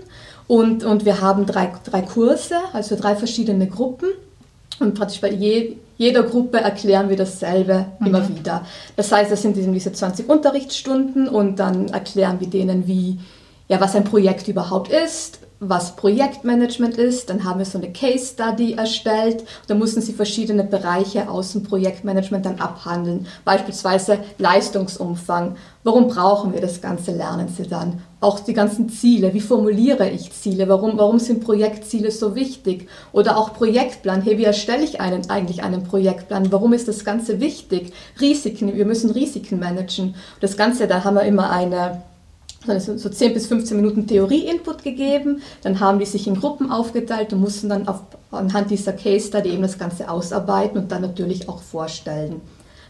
und, 0.46 0.84
und 0.84 1.04
wir 1.04 1.20
haben 1.20 1.46
drei, 1.46 1.72
drei 1.84 2.02
Kurse, 2.02 2.56
also 2.72 2.96
drei 2.96 3.16
verschiedene 3.16 3.66
Gruppen. 3.66 4.08
Und 4.80 4.94
praktisch 4.94 5.20
bei 5.20 5.30
je, 5.30 5.76
jeder 5.96 6.24
Gruppe 6.24 6.58
erklären 6.58 7.08
wir 7.08 7.16
dasselbe 7.16 7.86
mhm. 7.98 8.06
immer 8.06 8.28
wieder. 8.28 8.66
Das 8.96 9.12
heißt, 9.12 9.30
das 9.30 9.42
sind 9.42 9.56
diese 9.56 9.92
20 9.92 10.28
Unterrichtsstunden 10.28 11.28
und 11.28 11.58
dann 11.60 11.88
erklären 11.88 12.40
wir 12.40 12.48
denen, 12.48 12.86
wie, 12.86 13.20
ja, 13.68 13.80
was 13.80 13.94
ein 13.94 14.04
Projekt 14.04 14.48
überhaupt 14.48 14.90
ist, 14.90 15.38
was 15.68 15.96
Projektmanagement 15.96 16.98
ist. 16.98 17.30
Dann 17.30 17.44
haben 17.44 17.58
wir 17.58 17.66
so 17.66 17.78
eine 17.78 17.92
Case 17.92 18.34
Study 18.34 18.74
erstellt. 18.74 19.44
Da 19.66 19.74
mussten 19.74 20.00
sie 20.00 20.12
verschiedene 20.12 20.64
Bereiche 20.64 21.28
aus 21.28 21.52
dem 21.52 21.62
Projektmanagement 21.62 22.46
dann 22.46 22.60
abhandeln. 22.60 23.26
Beispielsweise 23.44 24.18
Leistungsumfang. 24.38 25.56
Warum 25.82 26.08
brauchen 26.08 26.54
wir 26.54 26.62
das 26.62 26.80
Ganze, 26.80 27.12
lernen 27.12 27.48
sie 27.48 27.68
dann. 27.68 28.00
Auch 28.20 28.40
die 28.40 28.54
ganzen 28.54 28.88
Ziele. 28.88 29.34
Wie 29.34 29.40
formuliere 29.40 30.08
ich 30.08 30.32
Ziele? 30.32 30.66
Warum, 30.68 30.96
warum 30.96 31.18
sind 31.18 31.44
Projektziele 31.44 32.10
so 32.10 32.34
wichtig? 32.34 32.88
Oder 33.12 33.36
auch 33.36 33.52
Projektplan. 33.52 34.22
Hey, 34.22 34.38
wie 34.38 34.44
erstelle 34.44 34.84
ich 34.84 35.00
einen, 35.00 35.28
eigentlich 35.28 35.62
einen 35.62 35.84
Projektplan? 35.84 36.50
Warum 36.50 36.72
ist 36.72 36.88
das 36.88 37.04
Ganze 37.04 37.38
wichtig? 37.40 37.92
Risiken. 38.18 38.74
Wir 38.74 38.86
müssen 38.86 39.10
Risiken 39.10 39.58
managen. 39.58 40.14
Das 40.40 40.56
Ganze, 40.56 40.86
da 40.86 41.04
haben 41.04 41.16
wir 41.16 41.24
immer 41.24 41.50
eine 41.50 42.02
so, 42.66 42.96
so 42.96 43.08
10 43.08 43.34
bis 43.34 43.46
15 43.46 43.76
Minuten 43.76 44.06
Theorie-Input 44.06 44.82
gegeben. 44.82 45.42
Dann 45.62 45.80
haben 45.80 45.98
die 45.98 46.06
sich 46.06 46.26
in 46.26 46.38
Gruppen 46.38 46.70
aufgeteilt 46.70 47.32
und 47.32 47.40
mussten 47.40 47.68
dann 47.68 47.88
auf, 47.88 48.00
anhand 48.30 48.70
dieser 48.70 48.92
Case 48.92 49.28
Study 49.28 49.50
eben 49.50 49.62
das 49.62 49.78
Ganze 49.78 50.10
ausarbeiten 50.10 50.78
und 50.78 50.92
dann 50.92 51.02
natürlich 51.02 51.48
auch 51.48 51.62
vorstellen. 51.62 52.40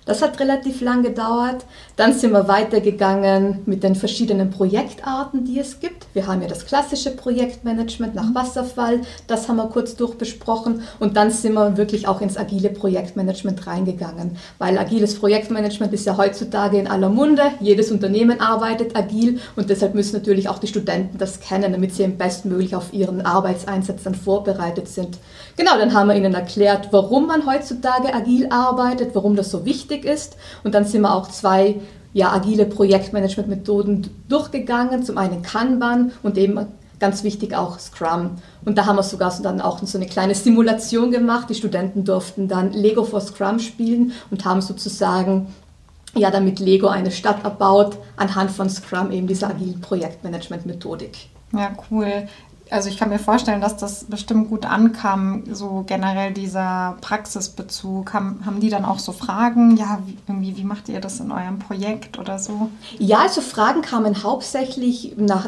Das 0.06 0.20
hat 0.20 0.38
relativ 0.38 0.82
lang 0.82 1.02
gedauert. 1.02 1.64
Dann 1.96 2.12
sind 2.12 2.32
wir 2.32 2.46
weitergegangen 2.46 3.62
mit 3.64 3.82
den 3.82 3.94
verschiedenen 3.94 4.50
Projektarten, 4.50 5.44
die 5.44 5.58
es 5.58 5.80
gibt. 5.80 6.06
Wir 6.12 6.26
haben 6.26 6.42
ja 6.42 6.48
das 6.48 6.66
klassische 6.66 7.10
Projektmanagement 7.10 8.14
nach 8.14 8.34
Wasserfall, 8.34 9.00
das 9.26 9.48
haben 9.48 9.56
wir 9.56 9.68
kurz 9.68 9.96
durchbesprochen. 9.96 10.82
Und 10.98 11.16
dann 11.16 11.30
sind 11.30 11.54
wir 11.54 11.76
wirklich 11.76 12.06
auch 12.06 12.20
ins 12.20 12.36
agile 12.36 12.68
Projektmanagement 12.68 13.66
reingegangen, 13.66 14.36
weil 14.58 14.76
agiles 14.76 15.18
Projektmanagement 15.18 15.92
ist 15.94 16.04
ja 16.04 16.18
heutzutage 16.18 16.78
in 16.78 16.86
aller 16.86 17.08
Munde. 17.08 17.42
Jedes 17.60 17.90
Unternehmen 17.90 18.40
arbeitet 18.40 18.96
agil 18.96 19.40
und 19.56 19.70
deshalb 19.70 19.94
müssen 19.94 20.16
natürlich 20.16 20.48
auch 20.48 20.58
die 20.58 20.66
Studenten 20.66 21.16
das 21.16 21.40
kennen, 21.40 21.72
damit 21.72 21.94
sie 21.94 22.06
bestmöglich 22.08 22.76
auf 22.76 22.92
ihren 22.92 23.24
Arbeitseinsatz 23.24 24.02
dann 24.02 24.14
vorbereitet 24.14 24.88
sind. 24.88 25.16
Genau, 25.56 25.76
dann 25.78 25.94
haben 25.94 26.08
wir 26.08 26.16
ihnen 26.16 26.34
erklärt, 26.34 26.88
warum 26.90 27.26
man 27.26 27.46
heutzutage 27.46 28.12
agil 28.12 28.48
arbeitet, 28.50 29.14
warum 29.14 29.36
das 29.36 29.50
so 29.50 29.64
wichtig 29.64 30.04
ist. 30.04 30.36
Und 30.64 30.74
dann 30.74 30.84
sind 30.84 31.02
wir 31.02 31.14
auch 31.14 31.28
zwei 31.28 31.76
ja, 32.12 32.32
agile 32.32 32.66
Projektmanagement-Methoden 32.66 34.10
durchgegangen. 34.28 35.04
Zum 35.04 35.16
einen 35.16 35.42
Kanban 35.42 36.12
und 36.22 36.38
eben 36.38 36.66
ganz 36.98 37.22
wichtig 37.22 37.54
auch 37.54 37.78
Scrum. 37.78 38.32
Und 38.64 38.78
da 38.78 38.86
haben 38.86 38.96
wir 38.96 39.02
sogar 39.02 39.30
so 39.30 39.42
dann 39.42 39.60
auch 39.60 39.80
so 39.82 39.98
eine 39.98 40.06
kleine 40.06 40.34
Simulation 40.34 41.10
gemacht. 41.10 41.50
Die 41.50 41.54
Studenten 41.54 42.04
durften 42.04 42.48
dann 42.48 42.72
Lego 42.72 43.04
for 43.04 43.20
Scrum 43.20 43.58
spielen 43.58 44.12
und 44.30 44.44
haben 44.44 44.60
sozusagen 44.60 45.54
ja 46.16 46.30
damit 46.30 46.60
Lego 46.60 46.88
eine 46.88 47.10
Stadt 47.10 47.44
erbaut 47.44 47.98
anhand 48.16 48.50
von 48.50 48.70
Scrum 48.70 49.10
eben 49.12 49.26
dieser 49.26 49.50
agilen 49.50 49.80
Projektmanagement-Methodik. 49.80 51.28
Ja, 51.52 51.72
cool 51.90 52.28
also 52.70 52.88
ich 52.88 52.96
kann 52.98 53.10
mir 53.10 53.18
vorstellen, 53.18 53.60
dass 53.60 53.76
das 53.76 54.04
bestimmt 54.04 54.48
gut 54.48 54.64
ankam, 54.64 55.44
so 55.52 55.84
generell 55.86 56.32
dieser 56.32 56.96
Praxisbezug. 57.00 58.14
Haben, 58.14 58.40
haben 58.46 58.60
die 58.60 58.70
dann 58.70 58.84
auch 58.84 58.98
so 58.98 59.12
Fragen? 59.12 59.76
Ja, 59.76 59.98
wie, 60.06 60.16
irgendwie, 60.26 60.56
wie 60.56 60.64
macht 60.64 60.88
ihr 60.88 61.00
das 61.00 61.20
in 61.20 61.30
eurem 61.30 61.58
Projekt 61.58 62.18
oder 62.18 62.38
so? 62.38 62.70
Ja, 62.98 63.18
also 63.18 63.42
Fragen 63.42 63.82
kamen 63.82 64.22
hauptsächlich 64.22 65.14
nach, 65.16 65.46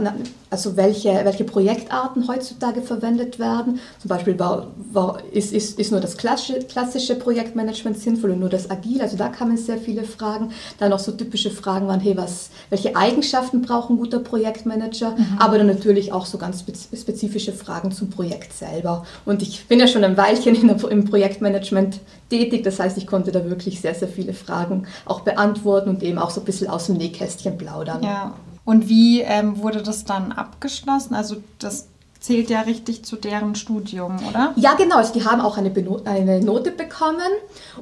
also 0.50 0.76
welche, 0.76 1.08
welche 1.24 1.44
Projektarten 1.44 2.28
heutzutage 2.28 2.82
verwendet 2.82 3.38
werden. 3.38 3.80
Zum 3.98 4.08
Beispiel 4.08 4.38
war, 4.38 4.66
war, 4.92 5.22
ist, 5.32 5.52
ist, 5.52 5.78
ist 5.78 5.92
nur 5.92 6.00
das 6.00 6.18
klassische, 6.18 6.60
klassische 6.60 7.14
Projektmanagement 7.14 7.98
sinnvoll 7.98 8.32
und 8.32 8.40
nur 8.40 8.50
das 8.50 8.70
Agile. 8.70 9.02
Also 9.02 9.16
da 9.16 9.28
kamen 9.28 9.56
sehr 9.56 9.78
viele 9.78 10.04
Fragen. 10.04 10.50
Dann 10.78 10.92
auch 10.92 10.98
so 10.98 11.12
typische 11.12 11.50
Fragen 11.50 11.88
waren, 11.88 12.00
hey, 12.00 12.16
was, 12.16 12.50
welche 12.68 12.94
Eigenschaften 12.94 13.62
braucht 13.62 13.88
ein 13.88 13.96
guter 13.96 14.18
Projektmanager? 14.18 15.12
Mhm. 15.12 15.38
Aber 15.38 15.56
dann 15.56 15.66
natürlich 15.66 16.12
auch 16.12 16.26
so 16.26 16.36
ganz 16.36 16.60
spezifisch 16.60 17.05
spezifische 17.06 17.52
Fragen 17.52 17.92
zum 17.92 18.10
Projekt 18.10 18.52
selber. 18.52 19.06
Und 19.24 19.40
ich 19.40 19.66
bin 19.68 19.78
ja 19.78 19.86
schon 19.86 20.02
ein 20.02 20.16
Weilchen 20.16 20.66
der, 20.66 20.90
im 20.90 21.04
Projektmanagement 21.04 22.00
tätig, 22.30 22.64
das 22.64 22.80
heißt, 22.80 22.98
ich 22.98 23.06
konnte 23.06 23.30
da 23.30 23.44
wirklich 23.44 23.80
sehr, 23.80 23.94
sehr 23.94 24.08
viele 24.08 24.34
Fragen 24.34 24.88
auch 25.04 25.20
beantworten 25.20 25.90
und 25.90 26.02
eben 26.02 26.18
auch 26.18 26.30
so 26.30 26.40
ein 26.40 26.44
bisschen 26.44 26.68
aus 26.68 26.86
dem 26.86 26.96
Nähkästchen 26.96 27.56
plaudern. 27.56 28.02
Ja. 28.02 28.34
Und 28.64 28.88
wie 28.88 29.20
ähm, 29.20 29.62
wurde 29.62 29.82
das 29.84 30.04
dann 30.04 30.32
abgeschlossen? 30.32 31.14
Also 31.14 31.36
das 31.60 31.86
zählt 32.26 32.50
ja 32.50 32.62
richtig 32.62 33.04
zu 33.04 33.14
deren 33.14 33.54
Studium, 33.54 34.16
oder? 34.28 34.52
Ja, 34.56 34.74
genau. 34.74 34.96
Also 34.96 35.12
die 35.12 35.24
haben 35.24 35.40
auch 35.40 35.58
eine, 35.58 35.72
eine 36.04 36.40
Note 36.40 36.72
bekommen 36.72 37.20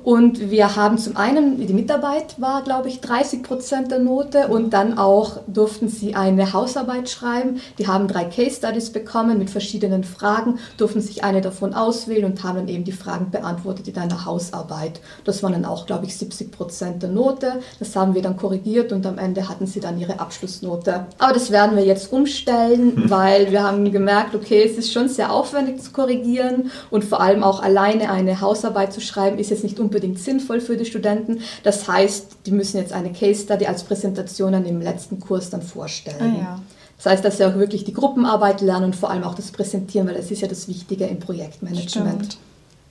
und 0.02 0.50
wir 0.50 0.76
haben 0.76 0.98
zum 0.98 1.16
einen, 1.16 1.66
die 1.66 1.72
Mitarbeit 1.72 2.38
war, 2.38 2.62
glaube 2.62 2.88
ich, 2.88 3.00
30 3.00 3.42
Prozent 3.42 3.90
der 3.90 4.00
Note 4.00 4.48
und 4.48 4.74
dann 4.74 4.98
auch 4.98 5.38
durften 5.46 5.88
sie 5.88 6.14
eine 6.14 6.52
Hausarbeit 6.52 7.08
schreiben. 7.08 7.62
Die 7.78 7.88
haben 7.88 8.06
drei 8.06 8.24
Case 8.24 8.56
Studies 8.56 8.90
bekommen 8.90 9.38
mit 9.38 9.48
verschiedenen 9.48 10.04
Fragen, 10.04 10.58
durften 10.76 11.00
sich 11.00 11.24
eine 11.24 11.40
davon 11.40 11.72
auswählen 11.72 12.26
und 12.26 12.44
haben 12.44 12.56
dann 12.56 12.68
eben 12.68 12.84
die 12.84 12.92
Fragen 12.92 13.30
beantwortet 13.30 13.88
in 13.88 13.96
einer 13.96 14.26
Hausarbeit. 14.26 15.00
Das 15.24 15.42
waren 15.42 15.52
dann 15.52 15.64
auch, 15.64 15.86
glaube 15.86 16.04
ich, 16.04 16.18
70 16.18 16.52
Prozent 16.52 17.02
der 17.02 17.10
Note. 17.10 17.60
Das 17.78 17.96
haben 17.96 18.14
wir 18.14 18.20
dann 18.20 18.36
korrigiert 18.36 18.92
und 18.92 19.06
am 19.06 19.16
Ende 19.16 19.48
hatten 19.48 19.66
sie 19.66 19.80
dann 19.80 19.98
ihre 19.98 20.20
Abschlussnote. 20.20 21.06
Aber 21.18 21.32
das 21.32 21.50
werden 21.50 21.78
wir 21.78 21.84
jetzt 21.86 22.12
umstellen, 22.12 22.94
hm. 22.94 23.04
weil 23.10 23.50
wir 23.50 23.62
haben 23.62 23.90
gemerkt, 23.90 24.33
okay, 24.34 24.62
es 24.64 24.76
ist 24.76 24.92
schon 24.92 25.08
sehr 25.08 25.32
aufwendig 25.32 25.82
zu 25.82 25.92
korrigieren 25.92 26.70
und 26.90 27.04
vor 27.04 27.20
allem 27.20 27.42
auch 27.42 27.62
alleine 27.62 28.10
eine 28.10 28.40
Hausarbeit 28.40 28.92
zu 28.92 29.00
schreiben, 29.00 29.38
ist 29.38 29.50
jetzt 29.50 29.64
nicht 29.64 29.80
unbedingt 29.80 30.18
sinnvoll 30.18 30.60
für 30.60 30.76
die 30.76 30.84
Studenten. 30.84 31.40
Das 31.62 31.88
heißt, 31.88 32.38
die 32.46 32.50
müssen 32.50 32.78
jetzt 32.78 32.92
eine 32.92 33.12
Case 33.12 33.42
Study 33.42 33.66
als 33.66 33.84
Präsentation 33.84 34.52
dann 34.52 34.66
im 34.66 34.80
letzten 34.80 35.20
Kurs 35.20 35.50
dann 35.50 35.62
vorstellen. 35.62 36.36
Ah, 36.36 36.38
ja. 36.38 36.62
Das 36.96 37.06
heißt, 37.06 37.24
dass 37.24 37.38
sie 37.38 37.44
auch 37.44 37.56
wirklich 37.56 37.84
die 37.84 37.92
Gruppenarbeit 37.92 38.60
lernen 38.60 38.86
und 38.86 38.96
vor 38.96 39.10
allem 39.10 39.24
auch 39.24 39.34
das 39.34 39.50
Präsentieren, 39.50 40.06
weil 40.06 40.14
das 40.14 40.30
ist 40.30 40.40
ja 40.40 40.48
das 40.48 40.68
Wichtige 40.68 41.06
im 41.06 41.18
Projektmanagement. 41.18 42.38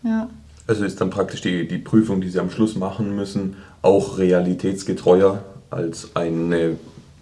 Ja. 0.03 0.29
Also 0.67 0.85
ist 0.85 1.01
dann 1.01 1.09
praktisch 1.09 1.41
die, 1.41 1.67
die 1.67 1.77
Prüfung, 1.77 2.21
die 2.21 2.29
sie 2.29 2.39
am 2.39 2.49
Schluss 2.49 2.75
machen 2.75 3.15
müssen, 3.15 3.57
auch 3.81 4.17
realitätsgetreuer 4.17 5.43
als 5.69 6.09
eine 6.13 6.77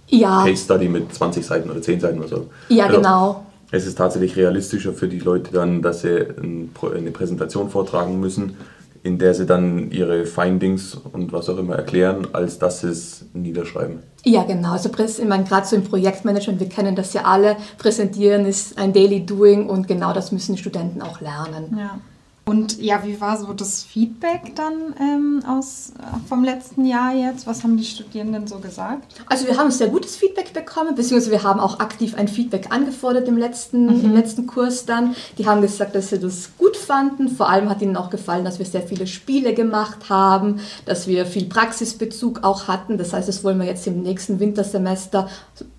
ja. 0.09 0.43
Case 0.43 0.65
Study 0.65 0.89
mit 0.89 1.13
20 1.13 1.45
Seiten 1.45 1.69
oder 1.69 1.81
10 1.81 2.01
Seiten 2.01 2.19
oder 2.19 2.27
so. 2.27 2.49
Ja, 2.69 2.85
also, 2.85 2.97
genau 2.97 3.45
es 3.71 3.87
ist 3.87 3.97
tatsächlich 3.97 4.35
realistischer 4.35 4.93
für 4.93 5.07
die 5.07 5.19
Leute 5.19 5.51
dann, 5.51 5.81
dass 5.81 6.01
sie 6.01 6.27
eine 6.41 7.11
Präsentation 7.11 7.69
vortragen 7.69 8.19
müssen, 8.19 8.57
in 9.03 9.17
der 9.17 9.33
sie 9.33 9.45
dann 9.45 9.89
ihre 9.89 10.25
Findings 10.25 10.93
und 10.93 11.33
was 11.33 11.49
auch 11.49 11.57
immer 11.57 11.75
erklären, 11.75 12.27
als 12.33 12.59
dass 12.59 12.81
sie 12.81 12.89
es 12.89 13.25
niederschreiben. 13.33 13.99
Ja, 14.23 14.43
genau. 14.43 14.73
Also 14.73 14.89
ich 14.89 15.25
meine, 15.25 15.45
gerade 15.45 15.65
so 15.65 15.75
im 15.75 15.83
Projektmanagement, 15.83 16.59
wir 16.59 16.69
kennen 16.69 16.95
das 16.95 17.13
ja 17.13 17.23
alle, 17.23 17.55
präsentieren 17.79 18.45
ist 18.45 18.77
ein 18.77 18.93
Daily 18.93 19.25
Doing 19.25 19.67
und 19.67 19.87
genau 19.87 20.13
das 20.13 20.31
müssen 20.31 20.53
die 20.53 20.61
Studenten 20.61 21.01
auch 21.01 21.19
lernen. 21.21 21.75
Ja. 21.79 21.99
Und 22.43 22.81
ja, 22.81 23.03
wie 23.05 23.21
war 23.21 23.37
so 23.37 23.53
das 23.53 23.83
Feedback 23.83 24.55
dann 24.55 24.95
ähm, 24.99 25.43
aus, 25.47 25.93
vom 26.27 26.43
letzten 26.43 26.85
Jahr 26.85 27.13
jetzt? 27.13 27.45
Was 27.45 27.63
haben 27.63 27.77
die 27.77 27.85
Studierenden 27.85 28.47
so 28.47 28.57
gesagt? 28.57 29.13
Also 29.27 29.45
wir 29.45 29.57
haben 29.57 29.69
sehr 29.69 29.89
gutes 29.89 30.15
Feedback 30.15 30.51
bekommen, 30.51 30.95
beziehungsweise 30.95 31.31
wir 31.31 31.43
haben 31.43 31.59
auch 31.59 31.79
aktiv 31.79 32.15
ein 32.15 32.27
Feedback 32.27 32.71
angefordert 32.71 33.27
im 33.27 33.37
letzten, 33.37 33.85
mhm. 33.85 34.05
im 34.05 34.15
letzten 34.15 34.47
Kurs 34.47 34.85
dann. 34.85 35.15
Die 35.37 35.45
haben 35.45 35.61
gesagt, 35.61 35.93
dass 35.93 36.09
sie 36.09 36.19
das 36.19 36.49
gut 36.57 36.70
fanden. 36.81 37.29
Vor 37.29 37.49
allem 37.49 37.69
hat 37.69 37.81
ihnen 37.81 37.95
auch 37.95 38.09
gefallen, 38.09 38.45
dass 38.45 38.59
wir 38.59 38.65
sehr 38.65 38.81
viele 38.81 39.07
Spiele 39.07 39.53
gemacht 39.53 40.09
haben, 40.09 40.59
dass 40.85 41.07
wir 41.07 41.25
viel 41.25 41.45
Praxisbezug 41.45 42.43
auch 42.43 42.67
hatten. 42.67 42.97
Das 42.97 43.13
heißt, 43.13 43.27
das 43.27 43.43
wollen 43.43 43.59
wir 43.59 43.65
jetzt 43.65 43.87
im 43.87 44.01
nächsten 44.01 44.39
Wintersemester 44.39 45.29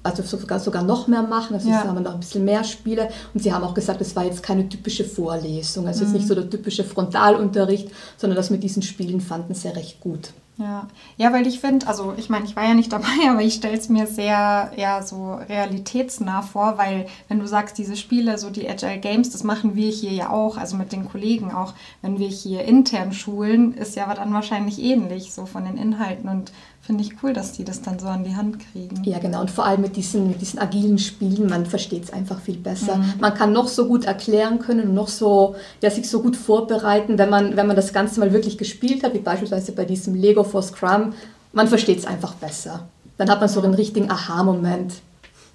also 0.02 0.22
sogar, 0.22 0.58
sogar 0.58 0.82
noch 0.82 1.06
mehr 1.06 1.22
machen. 1.22 1.54
Also 1.54 1.68
ja. 1.68 1.84
haben 1.84 1.94
wir 1.94 2.00
noch 2.00 2.14
ein 2.14 2.20
bisschen 2.20 2.44
mehr 2.44 2.64
Spiele. 2.64 3.08
Und 3.34 3.42
sie 3.42 3.52
haben 3.52 3.64
auch 3.64 3.74
gesagt, 3.74 4.00
es 4.00 4.16
war 4.16 4.24
jetzt 4.24 4.42
keine 4.42 4.68
typische 4.68 5.04
Vorlesung. 5.04 5.86
Also 5.86 6.00
mhm. 6.00 6.06
jetzt 6.06 6.14
nicht 6.14 6.28
so 6.28 6.34
der 6.34 6.48
typische 6.48 6.84
Frontalunterricht, 6.84 7.90
sondern 8.16 8.36
das 8.36 8.50
mit 8.50 8.62
diesen 8.62 8.82
Spielen 8.82 9.20
fanden 9.20 9.54
sie 9.54 9.68
recht 9.68 10.00
gut. 10.00 10.30
Ja, 10.58 10.86
ja 11.16 11.32
weil 11.32 11.46
ich 11.46 11.60
finde, 11.60 11.86
also 11.86 12.14
ich 12.16 12.28
meine, 12.28 12.44
ich 12.44 12.56
war 12.56 12.64
ja 12.64 12.74
nicht 12.74 12.92
dabei, 12.92 13.06
aber 13.28 13.42
ich 13.42 13.54
stelle 13.54 13.76
es 13.76 13.88
mir 13.88 14.06
sehr 14.06 14.72
ja, 14.76 15.02
so 15.02 15.34
realitätsnah 15.34 16.42
vor, 16.42 16.76
weil 16.76 17.06
wenn 17.28 17.40
du 17.40 17.46
sagst, 17.46 17.78
diese 17.78 17.96
Spiele, 17.96 18.38
so 18.38 18.50
die 18.50 18.68
Agile 18.68 18.98
Games, 18.98 19.30
das 19.30 19.44
machen 19.44 19.74
wir 19.74 19.90
hier 19.90 20.12
ja 20.12 20.30
auch, 20.30 20.56
also 20.56 20.76
mit 20.76 20.92
den 20.92 21.08
Kollegen 21.08 21.52
auch, 21.52 21.74
wenn 22.02 22.18
wir 22.18 22.28
hier 22.28 22.64
intern 22.64 23.12
schulen, 23.12 23.74
ist 23.74 23.96
ja 23.96 24.12
dann 24.14 24.32
wahrscheinlich 24.34 24.80
ähnlich, 24.80 25.32
so 25.32 25.46
von 25.46 25.64
den 25.64 25.76
Inhalten 25.76 26.28
und 26.28 26.52
finde 26.82 27.04
ich 27.04 27.22
cool, 27.22 27.32
dass 27.32 27.52
die 27.52 27.64
das 27.64 27.80
dann 27.80 28.00
so 28.00 28.08
an 28.08 28.24
die 28.24 28.34
Hand 28.34 28.58
kriegen. 28.58 29.04
Ja, 29.04 29.20
genau. 29.20 29.40
Und 29.40 29.52
vor 29.52 29.64
allem 29.64 29.82
mit 29.82 29.94
diesen, 29.94 30.26
mit 30.26 30.40
diesen 30.40 30.58
agilen 30.58 30.98
Spielen, 30.98 31.48
man 31.48 31.64
versteht 31.64 32.04
es 32.04 32.12
einfach 32.12 32.40
viel 32.40 32.56
besser. 32.56 32.96
Mhm. 32.96 33.14
Man 33.20 33.34
kann 33.34 33.52
noch 33.52 33.68
so 33.68 33.86
gut 33.86 34.04
erklären 34.04 34.58
können 34.58 34.88
und 34.88 34.94
noch 34.94 35.06
so, 35.06 35.54
ja, 35.80 35.90
sich 35.90 36.10
so 36.10 36.20
gut 36.20 36.36
vorbereiten, 36.36 37.18
wenn 37.18 37.30
man, 37.30 37.56
wenn 37.56 37.68
man 37.68 37.76
das 37.76 37.92
Ganze 37.92 38.18
mal 38.18 38.32
wirklich 38.32 38.58
gespielt 38.58 39.04
hat, 39.04 39.14
wie 39.14 39.20
beispielsweise 39.20 39.70
bei 39.72 39.84
diesem 39.84 40.16
Lego 40.16 40.41
for 40.44 40.62
Scrum, 40.62 41.12
man 41.52 41.68
versteht 41.68 41.98
es 41.98 42.06
einfach 42.06 42.34
besser. 42.34 42.88
Dann 43.18 43.30
hat 43.30 43.40
man 43.40 43.48
so 43.48 43.60
den 43.60 43.74
richtigen 43.74 44.10
Aha-Moment. 44.10 44.94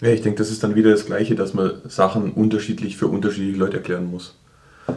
Ja, 0.02 0.10
ich 0.10 0.22
denke, 0.22 0.38
das 0.38 0.52
ist 0.52 0.64
dann 0.64 0.76
wieder 0.76 0.92
das 0.92 1.06
Gleiche, 1.06 1.36
dass 1.36 1.54
man 1.54 1.72
Sachen 1.88 2.32
unterschiedlich 2.32 2.98
für 2.98 3.08
unterschiedliche 3.08 3.58
Leute 3.58 3.78
erklären 3.78 4.12
muss. 4.12 4.36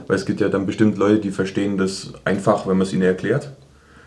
Weil 0.07 0.17
es 0.17 0.27
gibt 0.27 0.41
ja 0.41 0.49
dann 0.49 0.67
bestimmt 0.67 0.99
Leute, 0.99 1.21
die 1.21 1.31
verstehen 1.31 1.79
das 1.79 2.13
einfach, 2.25 2.67
wenn 2.67 2.77
man 2.77 2.87
es 2.87 2.93
ihnen 2.93 3.03
erklärt. 3.03 3.51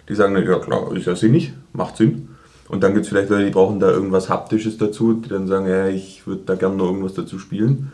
Die 0.08 0.16
sagen 0.16 0.34
dann, 0.34 0.46
ja 0.46 0.60
klar, 0.60 0.96
ist 0.96 1.08
ja 1.08 1.16
sinnig, 1.16 1.54
macht 1.74 1.98
Sinn. 1.98 2.30
Und 2.70 2.84
dann 2.84 2.94
gibt 2.94 3.06
es 3.06 3.10
vielleicht 3.10 3.30
Leute, 3.30 3.46
die 3.46 3.52
brauchen 3.52 3.80
da 3.80 3.90
irgendwas 3.90 4.30
Haptisches 4.30 4.78
dazu, 4.78 5.14
die 5.14 5.30
dann 5.30 5.48
sagen, 5.48 5.68
ja, 5.68 5.88
ich 5.88 6.26
würde 6.26 6.44
da 6.46 6.56
gerne 6.56 6.76
noch 6.76 6.86
irgendwas 6.86 7.14
dazu 7.14 7.40
spielen. 7.40 7.92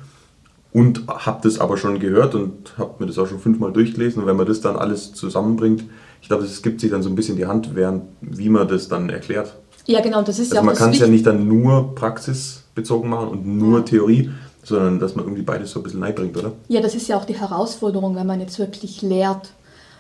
Und 0.72 1.08
habe 1.08 1.40
das 1.42 1.60
aber 1.60 1.78
schon 1.78 2.00
gehört 2.00 2.36
und 2.36 2.78
habe 2.78 2.96
mir 3.00 3.08
das 3.08 3.18
auch 3.18 3.28
schon 3.28 3.40
fünfmal 3.40 3.74
durchgelesen. 3.74 4.22
Und 4.22 4.28
wenn 4.28 4.36
man 4.38 4.46
das 4.46 4.62
dann 4.62 4.76
alles 4.76 5.14
zusammenbringt, 5.14 5.84
ich 6.22 6.28
glaube, 6.28 6.44
es 6.44 6.62
gibt 6.62 6.82
sich 6.82 6.92
dann 6.92 7.04
so 7.04 7.10
ein 7.10 7.16
bisschen 7.16 7.38
die 7.38 7.46
Hand, 7.46 7.76
während, 7.76 8.04
wie 8.22 8.50
man 8.50 8.68
das 8.68 8.88
dann 8.88 9.10
erklärt. 9.10 9.56
Ja, 9.86 10.02
genau, 10.02 10.22
das 10.22 10.38
ist 10.38 10.52
also 10.52 10.56
ja 10.56 10.62
auch 10.62 10.66
Man 10.66 10.76
kann 10.76 10.92
es 10.92 11.00
ja 11.00 11.08
nicht 11.08 11.26
dann 11.26 11.48
nur 11.48 11.96
praxisbezogen 11.96 13.10
machen 13.10 13.30
und 13.30 13.46
nur 13.46 13.80
ja. 13.80 13.86
Theorie, 13.86 14.30
sondern 14.64 15.00
dass 15.00 15.16
man 15.16 15.26
irgendwie 15.26 15.42
beides 15.42 15.72
so 15.72 15.80
ein 15.80 15.84
bisschen 15.84 16.02
bringt, 16.14 16.38
oder? 16.38 16.52
Ja, 16.68 16.82
das 16.82 16.94
ist 16.94 17.08
ja 17.08 17.18
auch 17.18 17.26
die 17.26 17.40
Herausforderung, 17.40 18.16
wenn 18.16 18.28
man 18.28 18.40
jetzt 18.40 18.60
wirklich 18.60 19.02
lehrt 19.02 19.52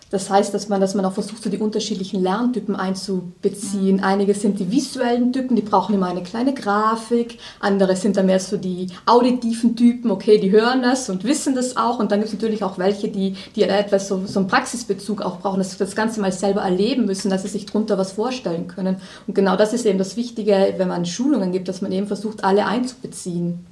das 0.09 0.29
heißt, 0.29 0.53
dass 0.53 0.69
man, 0.69 0.81
dass 0.81 0.95
man 0.95 1.05
auch 1.05 1.13
versucht, 1.13 1.43
so 1.43 1.49
die 1.49 1.59
unterschiedlichen 1.59 2.23
Lerntypen 2.23 2.75
einzubeziehen. 2.75 3.97
Mhm. 3.97 4.03
Einige 4.03 4.33
sind 4.33 4.59
die 4.59 4.71
visuellen 4.71 5.31
Typen, 5.31 5.55
die 5.55 5.61
brauchen 5.61 5.93
immer 5.93 6.07
eine 6.07 6.23
kleine 6.23 6.53
Grafik. 6.53 7.37
Andere 7.59 7.95
sind 7.95 8.17
dann 8.17 8.25
mehr 8.25 8.39
so 8.39 8.57
die 8.57 8.87
auditiven 9.05 9.75
Typen, 9.75 10.09
okay, 10.09 10.39
die 10.39 10.49
hören 10.49 10.81
das 10.81 11.09
und 11.09 11.23
wissen 11.23 11.53
das 11.53 11.77
auch. 11.77 11.99
Und 11.99 12.11
dann 12.11 12.19
gibt 12.19 12.33
es 12.33 12.33
natürlich 12.33 12.63
auch 12.63 12.79
welche, 12.79 13.09
die, 13.09 13.35
die 13.55 13.63
etwas 13.63 14.07
so, 14.07 14.25
so 14.25 14.39
einen 14.39 14.47
Praxisbezug 14.47 15.21
auch 15.21 15.39
brauchen, 15.39 15.59
dass 15.59 15.71
sie 15.71 15.77
das 15.77 15.95
Ganze 15.95 16.21
mal 16.21 16.31
selber 16.31 16.61
erleben 16.61 17.05
müssen, 17.05 17.29
dass 17.29 17.43
sie 17.43 17.49
sich 17.49 17.67
darunter 17.67 17.97
was 17.99 18.13
vorstellen 18.13 18.67
können. 18.67 18.97
Und 19.27 19.35
genau 19.35 19.55
das 19.57 19.73
ist 19.73 19.85
eben 19.85 19.99
das 19.99 20.17
Wichtige, 20.17 20.73
wenn 20.77 20.87
man 20.87 21.05
Schulungen 21.05 21.51
gibt, 21.51 21.67
dass 21.67 21.81
man 21.81 21.91
eben 21.91 22.07
versucht, 22.07 22.43
alle 22.43 22.65
einzubeziehen. 22.65 23.65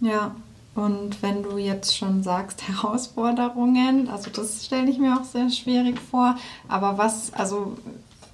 Ja, 0.00 0.34
und 0.80 1.22
wenn 1.22 1.42
du 1.42 1.58
jetzt 1.58 1.96
schon 1.96 2.22
sagst 2.22 2.62
Herausforderungen, 2.68 4.08
also 4.08 4.30
das 4.30 4.64
stelle 4.64 4.90
ich 4.90 4.98
mir 4.98 5.16
auch 5.16 5.24
sehr 5.24 5.50
schwierig 5.50 6.00
vor, 6.00 6.36
aber 6.68 6.98
was, 6.98 7.32
also 7.34 7.76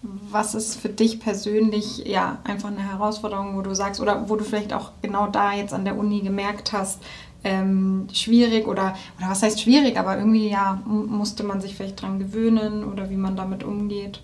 was 0.02 0.54
ist 0.54 0.76
für 0.76 0.88
dich 0.88 1.18
persönlich 1.18 1.98
ja 2.06 2.38
einfach 2.44 2.68
eine 2.68 2.82
Herausforderung, 2.82 3.56
wo 3.56 3.62
du 3.62 3.74
sagst, 3.74 4.00
oder 4.00 4.28
wo 4.28 4.36
du 4.36 4.44
vielleicht 4.44 4.72
auch 4.72 4.92
genau 5.02 5.26
da 5.26 5.52
jetzt 5.52 5.74
an 5.74 5.84
der 5.84 5.98
Uni 5.98 6.20
gemerkt 6.20 6.72
hast, 6.72 7.00
ähm, 7.42 8.06
schwierig 8.12 8.66
oder, 8.66 8.94
oder 9.18 9.30
was 9.30 9.42
heißt 9.42 9.60
schwierig, 9.60 9.98
aber 9.98 10.16
irgendwie 10.16 10.48
ja 10.48 10.80
musste 10.84 11.42
man 11.42 11.60
sich 11.60 11.74
vielleicht 11.74 12.00
dran 12.00 12.18
gewöhnen 12.18 12.84
oder 12.84 13.10
wie 13.10 13.16
man 13.16 13.36
damit 13.36 13.64
umgeht? 13.64 14.20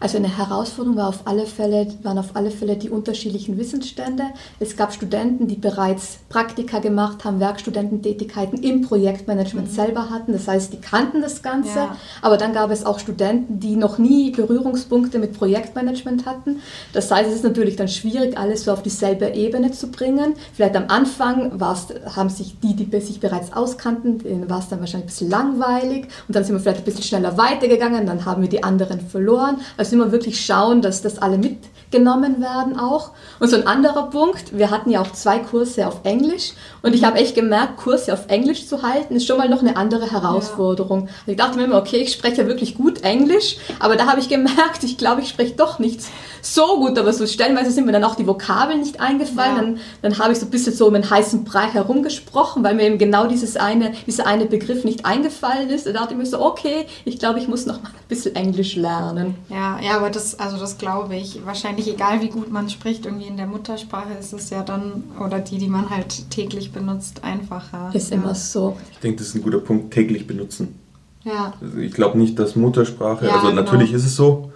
Also 0.00 0.18
eine 0.18 0.36
Herausforderung 0.36 0.96
war 0.96 1.08
auf 1.08 1.20
alle 1.24 1.46
Fälle, 1.46 1.88
waren 2.02 2.18
auf 2.18 2.34
alle 2.34 2.50
Fälle 2.50 2.76
die 2.76 2.90
unterschiedlichen 2.90 3.58
Wissensstände. 3.58 4.24
Es 4.60 4.76
gab 4.76 4.92
Studenten, 4.92 5.48
die 5.48 5.56
bereits 5.56 6.18
Praktika 6.28 6.78
gemacht 6.80 7.24
haben, 7.24 7.40
Werkstudententätigkeiten 7.40 8.62
im 8.62 8.82
Projektmanagement 8.82 9.68
mhm. 9.68 9.74
selber 9.74 10.10
hatten. 10.10 10.32
Das 10.32 10.48
heißt, 10.48 10.72
die 10.72 10.80
kannten 10.80 11.22
das 11.22 11.42
Ganze. 11.42 11.76
Ja. 11.76 11.96
Aber 12.22 12.36
dann 12.36 12.52
gab 12.52 12.70
es 12.70 12.84
auch 12.84 12.98
Studenten, 12.98 13.60
die 13.60 13.76
noch 13.76 13.98
nie 13.98 14.30
Berührungspunkte 14.30 15.18
mit 15.18 15.38
Projektmanagement 15.38 16.26
hatten. 16.26 16.60
Das 16.92 17.10
heißt, 17.10 17.28
es 17.30 17.36
ist 17.36 17.44
natürlich 17.44 17.76
dann 17.76 17.88
schwierig, 17.88 18.38
alles 18.38 18.64
so 18.64 18.72
auf 18.72 18.82
dieselbe 18.82 19.28
Ebene 19.28 19.70
zu 19.72 19.88
bringen. 19.88 20.34
Vielleicht 20.52 20.76
am 20.76 20.84
Anfang 20.88 21.60
haben 21.60 22.28
sich 22.28 22.58
die, 22.60 22.74
die 22.74 23.00
sich 23.00 23.20
bereits 23.20 23.52
auskannten, 23.52 24.18
denen 24.18 24.50
war 24.50 24.58
es 24.58 24.68
dann 24.68 24.80
wahrscheinlich 24.80 25.04
ein 25.04 25.12
bisschen 25.12 25.30
langweilig. 25.30 26.08
Und 26.26 26.36
dann 26.36 26.44
sind 26.44 26.54
wir 26.54 26.60
vielleicht 26.60 26.78
ein 26.78 26.84
bisschen 26.84 27.02
schneller 27.02 27.36
weitergegangen, 27.36 28.06
dann 28.06 28.24
haben 28.24 28.42
wir 28.42 28.48
die 28.48 28.62
anderen 28.62 29.00
verloren. 29.00 29.58
Also 29.76 29.85
also 29.86 29.96
immer 29.96 30.12
wirklich 30.12 30.44
schauen, 30.44 30.82
dass 30.82 31.02
das 31.02 31.18
alle 31.18 31.38
mitgenommen 31.86 32.40
werden 32.40 32.78
auch. 32.78 33.10
Und 33.40 33.48
so 33.48 33.56
ein 33.56 33.66
anderer 33.66 34.10
Punkt, 34.10 34.56
wir 34.56 34.70
hatten 34.70 34.90
ja 34.90 35.00
auch 35.00 35.12
zwei 35.12 35.38
Kurse 35.38 35.86
auf 35.86 36.00
Englisch 36.04 36.52
und 36.82 36.94
ich 36.94 37.04
habe 37.04 37.18
echt 37.18 37.34
gemerkt, 37.34 37.76
Kurse 37.78 38.12
auf 38.12 38.26
Englisch 38.28 38.66
zu 38.66 38.82
halten, 38.82 39.16
ist 39.16 39.26
schon 39.26 39.38
mal 39.38 39.48
noch 39.48 39.60
eine 39.60 39.76
andere 39.76 40.10
Herausforderung. 40.10 41.06
Ja. 41.06 41.32
Ich 41.32 41.36
dachte 41.36 41.58
mir 41.58 41.64
immer, 41.64 41.78
okay, 41.78 41.98
ich 41.98 42.12
spreche 42.12 42.42
ja 42.42 42.48
wirklich 42.48 42.74
gut 42.74 43.02
Englisch, 43.02 43.56
aber 43.78 43.96
da 43.96 44.06
habe 44.06 44.20
ich 44.20 44.28
gemerkt, 44.28 44.82
ich 44.82 44.98
glaube, 44.98 45.22
ich 45.22 45.28
spreche 45.28 45.54
doch 45.54 45.78
nichts 45.78 46.08
so 46.42 46.78
gut, 46.78 46.98
aber 46.98 47.12
so 47.12 47.26
stellenweise 47.26 47.70
sind 47.70 47.86
mir 47.86 47.92
dann 47.92 48.04
auch 48.04 48.14
die 48.14 48.26
Vokabeln 48.26 48.80
nicht 48.80 49.00
eingefallen. 49.00 49.56
Ja. 49.56 49.62
Dann, 49.62 49.80
dann 50.02 50.18
habe 50.18 50.32
ich 50.32 50.38
so 50.38 50.46
ein 50.46 50.50
bisschen 50.50 50.72
so 50.72 50.86
um 50.86 50.94
den 50.94 51.08
heißen 51.08 51.44
Brei 51.44 51.66
herumgesprochen, 51.66 52.62
weil 52.62 52.74
mir 52.74 52.84
eben 52.84 52.98
genau 52.98 53.26
dieses 53.26 53.56
eine, 53.56 53.92
dieser 54.06 54.26
eine 54.26 54.46
Begriff 54.46 54.84
nicht 54.84 55.04
eingefallen 55.04 55.70
ist. 55.70 55.86
Da 55.86 55.92
dachte 55.92 56.12
ich 56.12 56.18
mir 56.18 56.26
so, 56.26 56.40
okay, 56.40 56.86
ich 57.04 57.18
glaube, 57.18 57.40
ich 57.40 57.48
muss 57.48 57.66
noch 57.66 57.82
mal 57.82 57.88
ein 57.88 58.08
bisschen 58.08 58.34
Englisch 58.36 58.76
lernen. 58.76 59.34
Ja, 59.48 59.78
ja, 59.80 59.96
aber 59.96 60.10
das, 60.10 60.38
also 60.38 60.56
das 60.56 60.78
glaube 60.78 61.16
ich. 61.16 61.44
Wahrscheinlich 61.44 61.75
egal, 61.84 62.20
wie 62.22 62.28
gut 62.28 62.50
man 62.50 62.68
spricht, 62.70 63.06
irgendwie 63.06 63.26
in 63.26 63.36
der 63.36 63.46
Muttersprache 63.46 64.14
ist 64.18 64.32
es 64.32 64.50
ja 64.50 64.62
dann, 64.62 65.04
oder 65.24 65.38
die, 65.38 65.58
die 65.58 65.68
man 65.68 65.90
halt 65.90 66.30
täglich 66.30 66.72
benutzt, 66.72 67.24
einfacher. 67.24 67.90
Ist 67.92 68.10
ja. 68.10 68.16
immer 68.16 68.34
so. 68.34 68.76
Ich 68.92 68.98
denke, 68.98 69.18
das 69.18 69.28
ist 69.28 69.34
ein 69.34 69.42
guter 69.42 69.60
Punkt, 69.60 69.92
täglich 69.92 70.26
benutzen. 70.26 70.78
Ja. 71.24 71.54
Also 71.60 71.78
ich 71.78 71.92
glaube 71.92 72.18
nicht, 72.18 72.38
dass 72.38 72.56
Muttersprache, 72.56 73.26
ja, 73.26 73.34
also 73.34 73.48
genau. 73.48 73.62
natürlich 73.62 73.92
ist 73.92 74.04
es 74.04 74.16
so, 74.16 74.52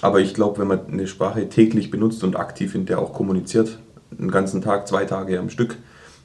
aber 0.00 0.20
ich 0.20 0.34
glaube, 0.34 0.60
wenn 0.60 0.68
man 0.68 0.86
eine 0.86 1.06
Sprache 1.06 1.48
täglich 1.48 1.90
benutzt 1.90 2.24
und 2.24 2.36
aktiv 2.36 2.74
in 2.74 2.86
der 2.86 3.00
auch 3.00 3.12
kommuniziert, 3.12 3.78
einen 4.18 4.30
ganzen 4.30 4.62
Tag, 4.62 4.88
zwei 4.88 5.04
Tage 5.04 5.38
am 5.38 5.50
Stück, 5.50 5.76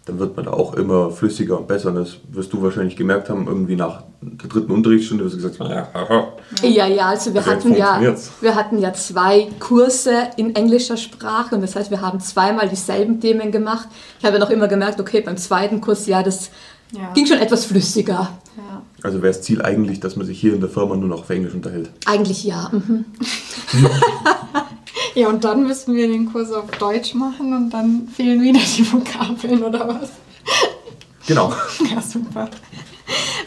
dann 0.08 0.20
wird 0.20 0.36
man 0.38 0.46
da 0.46 0.54
auch 0.54 0.74
immer 0.76 1.12
flüssiger 1.12 1.60
und 1.60 1.68
besser. 1.68 1.90
Und 1.90 1.96
das 1.96 2.18
wirst 2.32 2.54
du 2.54 2.62
wahrscheinlich 2.62 2.96
gemerkt 2.96 3.30
haben, 3.30 3.46
irgendwie 3.48 3.76
nach 3.76 4.04
der 4.22 4.50
dritten 4.50 4.72
Unterrichtsstunde, 4.72 5.26
hast 5.26 5.34
du 5.34 5.38
gesagt, 5.38 5.60
ja, 5.60 5.88
haha. 5.94 6.34
Ja, 6.64 6.88
ja, 6.88 7.10
also 7.10 7.34
wir 7.34 7.46
hatten 7.46 7.76
ja, 7.76 8.02
wir 8.42 8.56
hatten 8.56 8.80
ja 8.80 8.94
zwei 8.94 9.48
Kurse 9.60 10.30
in 10.38 10.56
englischer 10.56 10.98
Sprache 10.98 11.56
und 11.56 11.62
das 11.62 11.76
heißt, 11.76 11.92
wir 11.92 12.02
haben 12.02 12.20
zweimal 12.20 12.70
dieselben 12.70 13.20
Themen 13.20 13.52
gemacht. 13.52 13.90
Ich 14.20 14.26
habe 14.26 14.40
noch 14.40 14.50
immer 14.50 14.68
gemerkt, 14.68 15.00
okay, 15.00 15.22
beim 15.22 15.38
zweiten 15.38 15.82
Kurs, 15.82 16.08
ja, 16.08 16.24
das 16.24 16.50
ja. 16.94 17.12
ging 17.14 17.28
schon 17.28 17.40
etwas 17.40 17.66
flüssiger. 17.66 18.30
Ja. 18.56 18.82
Also 19.04 19.22
wäre 19.22 19.34
das 19.34 19.42
Ziel 19.42 19.62
eigentlich, 19.62 20.00
dass 20.00 20.16
man 20.16 20.26
sich 20.26 20.40
hier 20.40 20.54
in 20.54 20.62
der 20.62 20.70
Firma 20.70 20.96
nur 20.96 21.10
noch 21.10 21.20
auf 21.20 21.30
Englisch 21.30 21.54
unterhält? 21.54 21.92
Eigentlich 22.06 22.44
ja. 22.44 22.72
Mhm. 22.72 23.06
ja, 25.18 25.30
und 25.30 25.44
dann 25.44 25.64
müssen 25.66 25.96
wir 25.96 26.08
den 26.08 26.32
Kurs 26.32 26.52
auf 26.52 26.70
Deutsch 26.78 27.16
machen 27.16 27.52
und 27.52 27.72
dann 27.72 28.08
fehlen 28.08 28.40
wieder 28.40 28.60
die 28.60 28.92
Vokabeln 28.92 29.64
oder 29.64 29.88
was? 29.88 30.12
Genau. 31.26 31.52
Ja, 31.92 32.02
super. 32.02 32.50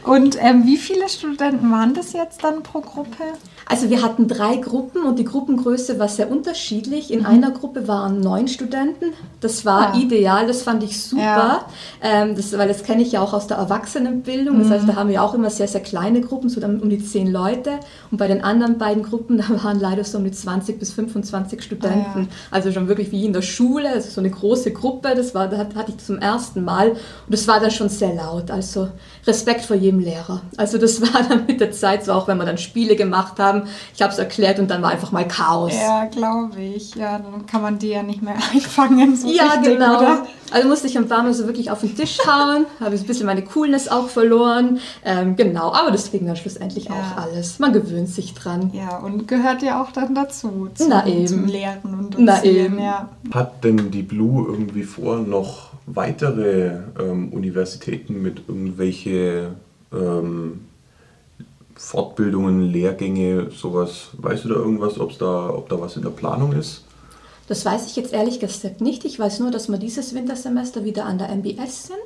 Und 0.05 0.37
ähm, 0.41 0.67
wie 0.67 0.77
viele 0.77 1.09
Studenten 1.09 1.71
waren 1.71 1.95
das 1.95 2.13
jetzt 2.13 2.43
dann 2.43 2.65
pro 2.65 2.81
Gruppe? 2.81 3.23
Also 3.67 3.91
wir 3.91 4.03
hatten 4.03 4.29
drei 4.29 4.57
Gruppen 4.57 5.05
und 5.05 5.19
die 5.19 5.25
Gruppengröße 5.25 5.99
war 5.99 6.09
sehr 6.09 6.31
unterschiedlich. 6.31 7.13
In 7.13 7.21
mhm. 7.21 7.27
einer 7.27 7.51
Gruppe 7.51 7.87
waren 7.87 8.21
neun 8.21 8.49
Studenten. 8.49 9.13
Das 9.41 9.65
war 9.65 9.95
ja. 9.95 10.01
ideal, 10.01 10.47
das 10.47 10.63
fand 10.63 10.83
ich 10.83 11.01
super, 11.01 11.23
ja. 11.23 11.67
ähm, 12.03 12.35
das, 12.37 12.57
weil 12.57 12.69
das 12.69 12.83
kenne 12.83 13.03
ich 13.03 13.13
ja 13.13 13.23
auch 13.23 13.33
aus 13.33 13.47
der 13.47 13.59
Erwachsenenbildung. 13.59 14.59
Das 14.59 14.69
mhm. 14.69 14.73
heißt, 14.73 14.89
da 14.89 14.97
haben 14.97 15.09
wir 15.09 15.23
auch 15.23 15.35
immer 15.35 15.51
sehr, 15.51 15.69
sehr 15.69 15.81
kleine 15.81 16.21
Gruppen, 16.21 16.49
so 16.49 16.61
dann 16.61 16.81
um 16.81 16.91
die 16.91 17.03
zehn 17.03 17.31
Leute. 17.31 17.79
Und 18.11 18.19
bei 18.19 18.29
den 18.29 18.43
anderen 18.43 18.79
beiden 18.79 19.03
Gruppen, 19.03 19.39
da 19.49 19.63
waren 19.63 19.81
leider 19.81 20.05
so 20.05 20.19
um 20.19 20.25
die 20.25 20.33
20 20.33 20.79
bis 20.79 20.93
25 20.93 21.63
Studenten. 21.63 22.01
Ah, 22.15 22.21
ja. 22.21 22.27
Also 22.51 22.73
schon 22.73 22.89
wirklich 22.89 23.13
wie 23.13 23.25
in 23.25 23.33
der 23.33 23.43
Schule, 23.43 23.91
also 23.91 24.11
so 24.11 24.21
eine 24.21 24.31
große 24.31 24.73
Gruppe. 24.73 25.15
Das, 25.15 25.35
war, 25.35 25.49
das 25.49 25.59
hatte 25.59 25.93
ich 25.93 25.99
zum 25.99 26.19
ersten 26.19 26.65
Mal 26.65 26.91
und 26.91 26.99
das 27.29 27.47
war 27.49 27.61
dann 27.61 27.71
schon 27.71 27.89
sehr 27.89 28.15
laut. 28.15 28.51
Also 28.51 28.89
Respekt 29.27 29.63
vor 29.63 29.77
jedem 29.77 30.01
Lehrer. 30.01 30.43
Also 30.57 30.79
das 30.79 31.01
war 31.15 31.23
dann 31.29 31.47
mit 31.47 31.61
der 31.61 31.73
Zeit 31.73 32.05
so, 32.05 32.13
auch 32.13 32.29
wenn 32.29 32.39
wir 32.39 32.47
dann 32.47 32.59
Spiele 32.59 32.97
gemacht 32.97 33.39
haben, 33.51 33.63
ich 33.95 34.03
habe 34.03 34.13
es 34.13 34.19
erklärt 34.19 34.59
und 34.59 34.71
dann 34.71 34.83
war 34.83 34.91
einfach 34.91 35.13
mal 35.13 35.27
Chaos. 35.27 35.73
Ja, 35.75 36.07
glaube 36.07 36.61
ich. 36.61 36.95
Ja, 36.95 37.19
dann 37.19 37.47
kann 37.47 37.63
man 37.63 37.79
die 37.79 37.89
ja 37.89 38.03
nicht 38.03 38.23
mehr 38.23 38.37
einfangen. 38.53 39.17
So 39.17 39.29
ja, 39.29 39.45
richtig, 39.45 39.75
genau. 39.75 39.99
Oder? 39.99 40.27
Also 40.53 40.69
musste 40.69 40.89
ich 40.89 40.99
ein 40.99 41.09
paar 41.09 41.23
Mal 41.23 41.33
so 41.33 41.47
wirklich 41.47 41.71
auf 41.71 41.81
den 41.81 41.95
Tisch 41.95 42.19
hauen, 42.27 42.67
habe 42.81 42.95
ich 42.95 43.03
ein 43.03 43.07
bisschen 43.07 43.27
meine 43.27 43.43
Coolness 43.43 43.89
auch 43.89 44.09
verloren. 44.09 44.81
Ähm, 45.05 45.37
genau, 45.37 45.73
aber 45.73 45.91
das 45.91 46.11
ging 46.11 46.27
dann 46.27 46.37
schlussendlich 46.37 46.87
ja. 46.87 46.93
auch 46.93 47.23
alles. 47.23 47.59
Man 47.59 47.73
gewöhnt 47.73 48.09
sich 48.09 48.35
dran. 48.35 48.71
Ja, 48.75 48.99
und 48.99 49.29
gehört 49.29 49.63
ja 49.63 49.83
auch 49.83 49.93
dann 49.93 50.15
dazu, 50.15 50.69
zum, 50.75 50.89
Na 50.89 51.07
eben. 51.07 51.27
zum 51.27 51.47
Lehren 51.47 51.95
und. 51.95 52.17
Na 52.19 52.43
eben. 52.45 52.79
Ja. 52.79 53.09
Hat 53.33 53.63
denn 53.65 53.91
die 53.91 54.03
Blue 54.03 54.47
irgendwie 54.49 54.83
vor, 54.83 55.19
noch 55.19 55.71
weitere 55.87 56.79
ähm, 56.99 57.33
Universitäten 57.33 58.23
mit 58.23 58.43
irgendwelche 58.49 59.55
ähm, 59.93 60.61
Fortbildungen, 61.81 62.71
Lehrgänge, 62.71 63.51
sowas. 63.51 64.09
Weißt 64.13 64.45
du 64.45 64.51
da 64.51 64.55
irgendwas, 64.57 65.01
ob's 65.01 65.17
da, 65.17 65.49
ob 65.49 65.71
da 65.71 65.81
was 65.81 65.97
in 65.97 66.03
der 66.03 66.11
Planung 66.11 66.53
ist? 66.53 66.85
Das 67.49 67.65
weiß 67.65 67.87
ich 67.87 67.97
jetzt 67.97 68.13
ehrlich 68.13 68.39
gesagt 68.39 68.83
nicht. 68.83 69.05
Ich 69.07 69.19
weiß 69.19 69.41
nur, 69.41 69.51
dass 69.51 69.69
wir 69.71 69.79
dieses 69.79 70.15
Wintersemester 70.15 70.85
wieder 70.85 71.07
an 71.07 71.19
der 71.19 71.31
MBS 71.31 71.89
sind. 71.89 71.97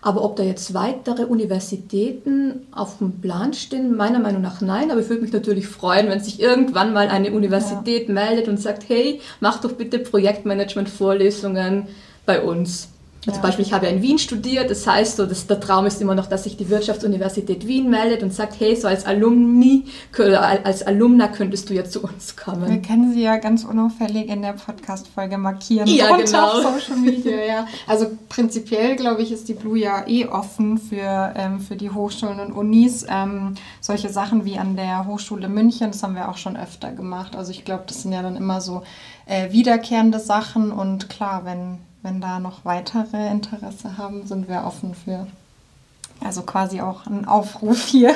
Aber 0.00 0.24
ob 0.24 0.36
da 0.36 0.42
jetzt 0.42 0.72
weitere 0.72 1.26
Universitäten 1.26 2.66
auf 2.72 2.98
dem 2.98 3.20
Plan 3.20 3.52
stehen, 3.52 3.94
meiner 3.94 4.20
Meinung 4.20 4.40
nach 4.40 4.62
nein. 4.62 4.90
Aber 4.90 5.00
ich 5.00 5.10
würde 5.10 5.22
mich 5.22 5.32
natürlich 5.32 5.68
freuen, 5.68 6.08
wenn 6.08 6.20
sich 6.20 6.40
irgendwann 6.40 6.94
mal 6.94 7.08
eine 7.08 7.30
Universität 7.30 8.08
ja. 8.08 8.14
meldet 8.14 8.48
und 8.48 8.58
sagt, 8.58 8.88
hey, 8.88 9.20
mach 9.40 9.60
doch 9.60 9.72
bitte 9.72 9.98
Projektmanagement-Vorlesungen 9.98 11.88
bei 12.24 12.42
uns. 12.42 12.88
Ja. 13.26 13.34
Zum 13.34 13.42
Beispiel, 13.42 13.66
ich 13.66 13.72
habe 13.74 13.84
ja 13.84 13.92
in 13.92 14.00
Wien 14.00 14.18
studiert, 14.18 14.70
das 14.70 14.86
heißt, 14.86 15.18
so, 15.18 15.26
dass 15.26 15.46
der 15.46 15.60
Traum 15.60 15.84
ist 15.84 16.00
immer 16.00 16.14
noch, 16.14 16.26
dass 16.26 16.44
sich 16.44 16.56
die 16.56 16.70
Wirtschaftsuniversität 16.70 17.66
Wien 17.66 17.90
meldet 17.90 18.22
und 18.22 18.32
sagt, 18.32 18.58
hey, 18.58 18.74
so 18.74 18.88
als 18.88 19.04
Alumni, 19.04 19.84
als 20.64 20.82
Alumna 20.82 21.28
könntest 21.28 21.68
du 21.68 21.74
ja 21.74 21.84
zu 21.84 22.02
uns 22.02 22.36
kommen. 22.36 22.70
Wir 22.70 22.80
können 22.80 23.12
sie 23.12 23.22
ja 23.22 23.36
ganz 23.36 23.64
unauffällig 23.64 24.28
in 24.30 24.40
der 24.40 24.54
Podcast-Folge 24.54 25.36
markieren. 25.36 25.86
Ja, 25.86 26.16
genau. 26.16 26.46
Auf 26.46 26.80
Social 26.80 26.96
Media, 26.96 27.44
ja. 27.44 27.66
Also 27.86 28.06
prinzipiell, 28.30 28.96
glaube 28.96 29.20
ich, 29.20 29.32
ist 29.32 29.48
die 29.48 29.54
Blue 29.54 29.78
ja 29.78 30.06
eh 30.06 30.26
offen 30.26 30.78
für, 30.78 31.34
ähm, 31.36 31.60
für 31.60 31.76
die 31.76 31.90
Hochschulen 31.90 32.40
und 32.40 32.52
Unis. 32.52 33.04
Ähm, 33.06 33.54
solche 33.82 34.08
Sachen 34.08 34.46
wie 34.46 34.56
an 34.56 34.76
der 34.76 35.06
Hochschule 35.06 35.50
München, 35.50 35.88
das 35.88 36.02
haben 36.02 36.14
wir 36.14 36.30
auch 36.30 36.38
schon 36.38 36.56
öfter 36.56 36.90
gemacht. 36.92 37.36
Also 37.36 37.50
ich 37.50 37.66
glaube, 37.66 37.84
das 37.86 38.00
sind 38.00 38.12
ja 38.12 38.22
dann 38.22 38.36
immer 38.36 38.62
so 38.62 38.82
äh, 39.26 39.52
wiederkehrende 39.52 40.18
Sachen 40.20 40.72
und 40.72 41.10
klar, 41.10 41.44
wenn 41.44 41.78
wenn 42.02 42.20
da 42.20 42.38
noch 42.38 42.64
weitere 42.64 43.30
Interesse 43.30 43.98
haben, 43.98 44.26
sind 44.26 44.48
wir 44.48 44.64
offen 44.64 44.94
für. 44.94 45.26
Also 46.22 46.42
quasi 46.42 46.80
auch 46.80 47.06
ein 47.06 47.26
Aufruf 47.26 47.86
hier. 47.86 48.14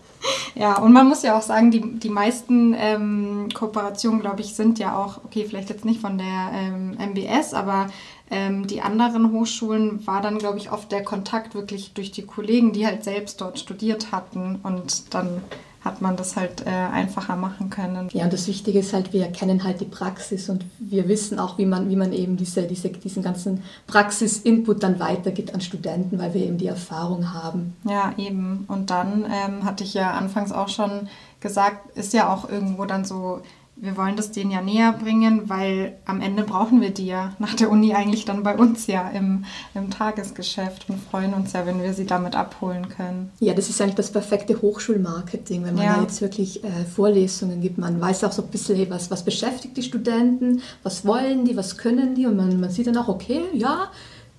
ja, 0.54 0.78
und 0.78 0.92
man 0.92 1.08
muss 1.08 1.22
ja 1.22 1.36
auch 1.36 1.42
sagen, 1.42 1.70
die, 1.70 1.98
die 1.98 2.08
meisten 2.08 2.74
ähm, 2.76 3.48
Kooperationen, 3.52 4.20
glaube 4.20 4.40
ich, 4.40 4.54
sind 4.54 4.78
ja 4.78 4.96
auch, 4.96 5.18
okay, 5.24 5.44
vielleicht 5.46 5.70
jetzt 5.70 5.84
nicht 5.84 6.00
von 6.00 6.18
der 6.18 6.50
ähm, 6.54 6.96
MBS, 6.98 7.54
aber 7.54 7.88
ähm, 8.30 8.66
die 8.66 8.80
anderen 8.80 9.30
Hochschulen 9.32 10.06
war 10.06 10.22
dann, 10.22 10.38
glaube 10.38 10.58
ich, 10.58 10.72
oft 10.72 10.90
der 10.90 11.04
Kontakt 11.04 11.54
wirklich 11.54 11.92
durch 11.92 12.12
die 12.12 12.24
Kollegen, 12.24 12.72
die 12.72 12.86
halt 12.86 13.04
selbst 13.04 13.40
dort 13.40 13.58
studiert 13.58 14.12
hatten 14.12 14.60
und 14.62 15.14
dann 15.14 15.42
hat 15.84 16.00
man 16.00 16.16
das 16.16 16.36
halt 16.36 16.64
äh, 16.66 16.70
einfacher 16.70 17.36
machen 17.36 17.70
können. 17.70 18.08
Ja, 18.12 18.24
und 18.24 18.32
das 18.32 18.46
Wichtige 18.46 18.78
ist 18.78 18.92
halt, 18.92 19.12
wir 19.12 19.26
kennen 19.32 19.64
halt 19.64 19.80
die 19.80 19.86
Praxis 19.86 20.48
und 20.48 20.64
wir 20.78 21.08
wissen 21.08 21.38
auch, 21.38 21.58
wie 21.58 21.66
man, 21.66 21.90
wie 21.90 21.96
man 21.96 22.12
eben 22.12 22.36
diese, 22.36 22.62
diese, 22.62 22.90
diesen 22.90 23.22
ganzen 23.22 23.62
Praxis-Input 23.88 24.82
dann 24.82 25.00
weitergibt 25.00 25.54
an 25.54 25.60
Studenten, 25.60 26.18
weil 26.18 26.34
wir 26.34 26.42
eben 26.42 26.58
die 26.58 26.68
Erfahrung 26.68 27.32
haben. 27.32 27.76
Ja, 27.84 28.14
eben. 28.16 28.64
Und 28.68 28.90
dann 28.90 29.24
ähm, 29.24 29.64
hatte 29.64 29.82
ich 29.82 29.94
ja 29.94 30.12
anfangs 30.12 30.52
auch 30.52 30.68
schon 30.68 31.08
gesagt, 31.40 31.96
ist 31.96 32.12
ja 32.12 32.32
auch 32.32 32.48
irgendwo 32.48 32.84
dann 32.84 33.04
so 33.04 33.40
wir 33.82 33.96
wollen 33.96 34.14
das 34.14 34.30
denen 34.30 34.52
ja 34.52 34.62
näher 34.62 34.92
bringen, 34.92 35.50
weil 35.50 35.94
am 36.04 36.20
Ende 36.20 36.44
brauchen 36.44 36.80
wir 36.80 36.90
die 36.90 37.06
ja 37.06 37.32
nach 37.40 37.54
der 37.54 37.68
Uni 37.68 37.92
eigentlich 37.94 38.24
dann 38.24 38.44
bei 38.44 38.56
uns 38.56 38.86
ja 38.86 39.08
im, 39.08 39.44
im 39.74 39.90
Tagesgeschäft 39.90 40.88
und 40.88 41.02
freuen 41.02 41.34
uns 41.34 41.52
ja, 41.52 41.66
wenn 41.66 41.82
wir 41.82 41.92
sie 41.92 42.06
damit 42.06 42.36
abholen 42.36 42.88
können. 42.88 43.32
Ja, 43.40 43.54
das 43.54 43.68
ist 43.68 43.82
eigentlich 43.82 43.96
das 43.96 44.12
perfekte 44.12 44.62
Hochschulmarketing, 44.62 45.64
wenn 45.64 45.74
man 45.74 45.84
ja. 45.84 45.96
da 45.96 46.02
jetzt 46.02 46.22
wirklich 46.22 46.62
äh, 46.62 46.68
Vorlesungen 46.94 47.60
gibt. 47.60 47.76
Man 47.76 48.00
weiß 48.00 48.22
auch 48.22 48.30
so 48.30 48.42
ein 48.42 48.48
bisschen, 48.48 48.88
was, 48.88 49.10
was 49.10 49.24
beschäftigt 49.24 49.76
die 49.76 49.82
Studenten, 49.82 50.62
was 50.84 51.04
wollen 51.04 51.44
die, 51.44 51.56
was 51.56 51.76
können 51.76 52.14
die 52.14 52.26
und 52.26 52.36
man, 52.36 52.60
man 52.60 52.70
sieht 52.70 52.86
dann 52.86 52.96
auch, 52.96 53.08
okay, 53.08 53.40
ja, 53.52 53.90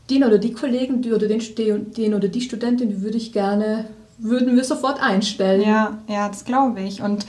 den 0.10 0.24
oder 0.24 0.38
die 0.38 0.54
Kollegen 0.54 1.02
die 1.02 1.12
oder 1.12 1.28
den, 1.28 1.42
den 1.92 2.14
oder 2.14 2.30
die 2.30 2.42
Studentin, 2.42 2.88
die 2.88 3.02
würde 3.02 3.18
ich 3.18 3.34
gerne, 3.34 3.88
würden 4.20 4.56
wir 4.56 4.64
sofort 4.64 5.02
einstellen. 5.02 5.64
Ja, 5.64 5.98
ja, 6.08 6.30
das 6.30 6.46
glaube 6.46 6.80
ich. 6.80 7.02
Und 7.02 7.26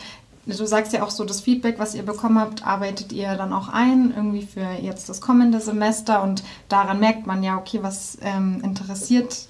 du 0.47 0.67
sagst 0.67 0.93
ja 0.93 1.03
auch 1.03 1.11
so, 1.11 1.25
das 1.25 1.41
Feedback, 1.41 1.79
was 1.79 1.95
ihr 1.95 2.03
bekommen 2.03 2.39
habt, 2.39 2.67
arbeitet 2.67 3.13
ihr 3.13 3.35
dann 3.37 3.53
auch 3.53 3.69
ein, 3.69 4.13
irgendwie 4.15 4.43
für 4.43 4.67
jetzt 4.81 5.09
das 5.09 5.21
kommende 5.21 5.61
Semester 5.61 6.23
und 6.23 6.43
daran 6.69 7.01
merkt 7.01 7.27
man 7.27 7.43
ja, 7.43 7.57
okay, 7.57 7.79
was 7.83 8.19
ähm, 8.23 8.61
interessiert 8.63 9.47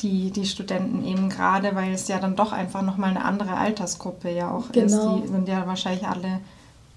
die, 0.00 0.30
die 0.30 0.46
Studenten 0.46 1.04
eben 1.04 1.28
gerade, 1.28 1.74
weil 1.74 1.92
es 1.92 2.08
ja 2.08 2.18
dann 2.18 2.34
doch 2.34 2.52
einfach 2.52 2.82
nochmal 2.82 3.10
eine 3.10 3.24
andere 3.24 3.56
Altersgruppe 3.56 4.30
ja 4.30 4.50
auch 4.50 4.72
Genau. 4.72 5.16
ist. 5.16 5.24
Die 5.24 5.28
sind 5.28 5.48
ja 5.48 5.66
wahrscheinlich 5.66 6.06
alle 6.06 6.40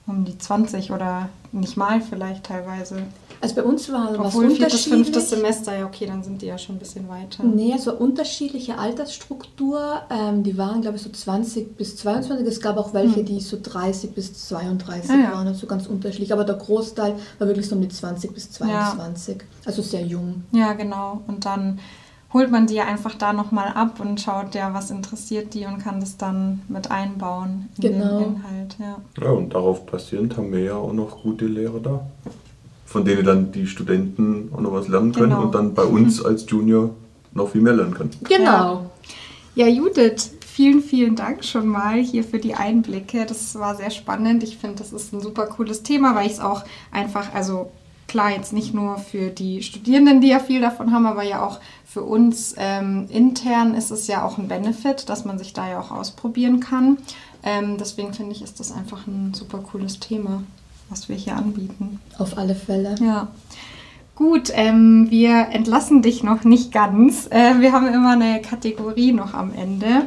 um 0.08 0.26
die 0.26 0.38
20 0.38 0.91
oder 0.91 1.30
nicht 1.52 1.78
mal 1.78 2.02
vielleicht 2.02 2.45
teilweise. 2.45 3.04
Also 3.41 3.56
bei 3.56 3.63
uns 3.63 3.91
war 3.91 4.17
was 4.17 4.28
Obwohl 4.28 4.50
viertes, 4.50 4.65
unterschiedlich. 4.88 4.93
fünftes 5.06 5.30
Semester, 5.30 5.78
ja 5.78 5.86
okay, 5.86 6.06
dann 6.06 6.24
sind 6.24 6.41
die 6.41 6.48
ja 6.48 6.58
schon 6.58 6.76
ein 6.76 6.80
bisschen 6.80 7.08
weiter. 7.10 7.43
Nee, 7.43 7.74
also 7.74 7.93
unterschiedliche 7.95 8.78
Altersstruktur. 8.78 10.02
Ähm, 10.10 10.43
die 10.43 10.58
waren, 10.58 10.82
glaube 10.82 10.98
ich, 10.98 11.04
so 11.04 11.10
20 11.10 11.78
bis 11.78 11.98
22. 11.98 12.48
Es 12.48 12.62
gab 12.62 12.78
auch 12.78 12.93
welche, 12.93 13.24
die 13.24 13.39
so 13.39 13.58
30 13.62 14.12
bis 14.13 14.48
32 14.48 15.10
Hm. 15.10 15.19
Ah, 15.19 15.24
ja. 15.24 15.34
waren, 15.34 15.48
also 15.48 15.67
ganz 15.67 15.88
unterschiedlich. 15.88 16.34
Aber 16.34 16.43
der 16.43 16.56
Großteil 16.56 17.15
war 17.39 17.48
wirklich 17.48 17.67
so 17.67 17.76
um 17.76 17.82
die 17.82 17.89
20 17.89 18.34
bis 18.34 18.52
22. 18.52 19.38
Also 19.65 19.82
sehr 19.82 20.02
jung. 20.04 20.43
Ja, 20.52 20.74
genau. 20.74 21.21
Und 21.28 21.45
dann 21.45 21.80
holt 22.34 22.52
man 22.52 22.67
die 22.67 22.74
ja 22.76 22.86
einfach 22.86 23.15
da 23.15 23.32
nochmal 23.34 23.69
ab 23.69 24.00
und 24.02 24.19
schaut 24.19 24.56
ja, 24.56 24.74
was 24.74 24.91
interessiert 24.91 25.54
die 25.54 25.65
und 25.65 25.78
kann 25.80 26.00
das 26.02 26.17
dann 26.17 26.62
mit 26.67 26.91
einbauen 26.91 27.69
in 27.78 27.82
Genau. 27.93 28.19
den 28.19 28.36
Inhalt. 28.36 28.76
Ja. 28.80 28.98
Ja, 29.24 29.32
und 29.32 29.54
darauf 29.54 29.86
basierend 29.86 30.36
haben 30.36 30.52
wir 30.52 30.60
ja 30.60 30.76
auch 30.76 30.91
noch 30.91 31.21
gute 31.24 31.45
Lehrer 31.45 31.80
da, 31.80 32.06
von 32.86 33.04
denen 33.06 33.26
dann 33.26 33.52
die 33.52 33.67
Studenten 33.67 34.50
auch 34.54 34.62
noch 34.62 34.71
was 34.74 34.88
lernen 34.88 35.12
können 35.12 35.32
Genau. 35.32 35.43
und 35.43 35.56
dann 35.56 35.74
bei 35.74 35.84
uns 35.84 36.24
als 36.24 36.45
Junior 36.48 36.91
noch 37.34 37.50
viel 37.50 37.62
mehr 37.62 37.74
lernen 37.74 37.93
können. 37.93 38.12
Genau. 38.24 38.89
Ja, 39.56 39.67
Judith, 39.67 40.32
vielen, 40.45 40.82
vielen 40.82 41.15
Dank 41.15 41.43
schon 41.43 41.67
mal 41.67 41.95
hier 42.00 42.24
für 42.24 42.39
die 42.39 42.54
Einblicke. 42.56 43.26
Das 43.26 43.56
war 43.60 43.76
sehr 43.76 43.89
spannend. 43.91 44.43
Ich 44.43 44.58
finde, 44.58 44.78
das 44.78 44.93
ist 44.93 45.13
ein 45.13 45.21
super 45.21 45.48
cooles 45.48 45.84
Thema, 45.84 46.15
weil 46.15 46.28
ich 46.28 46.34
es 46.34 46.39
auch 46.39 46.63
einfach, 46.91 47.34
also 47.34 47.71
klar, 48.08 48.32
jetzt 48.32 48.54
nicht 48.54 48.74
nur 48.74 48.98
für 48.98 49.30
die 49.30 49.63
Studierenden, 49.63 50.21
die 50.21 50.28
ja 50.30 50.39
viel 50.39 50.62
davon 50.62 50.93
haben, 50.93 51.06
aber 51.06 51.24
ja 51.24 51.45
auch 51.45 51.60
für 51.86 52.04
uns 52.04 52.54
ähm, 52.58 53.08
intern 53.10 53.74
ist 53.74 53.89
es 53.91 54.08
ja 54.08 54.24
auch 54.26 54.38
ein 54.38 54.48
Benefit, 54.48 55.10
dass 55.10 55.26
man 55.26 55.38
sich 55.38 55.54
da 55.54 55.67
ja 55.69 55.80
auch 55.80 55.91
ausprobieren 55.91 56.60
kann. 56.60 56.98
Ähm, 57.43 57.78
deswegen 57.80 58.13
finde 58.13 58.34
ich, 58.34 58.41
ist 58.41 58.60
das 58.60 58.71
einfach 58.71 59.08
ein 59.08 59.34
super 59.34 59.60
cooles 59.60 60.00
Thema, 60.00 60.43
was 60.89 61.10
wir 61.10 61.15
hier 61.15 61.36
anbieten. 61.36 62.00
Auf 62.17 62.38
alle 62.38 62.56
Fälle. 62.56 62.95
Ja. 63.02 63.30
Gut, 64.15 64.52
ähm, 64.54 65.08
wir 65.10 65.50
entlassen 65.52 66.02
dich 66.02 66.24
noch 66.24 66.43
nicht 66.45 66.71
ganz. 66.71 67.28
Äh, 67.30 67.60
wir 67.60 67.74
haben 67.74 67.88
immer 67.88 68.13
eine 68.13 68.41
Kategorie 68.41 69.12
noch 69.12 69.34
am 69.34 69.54
Ende. 69.54 70.04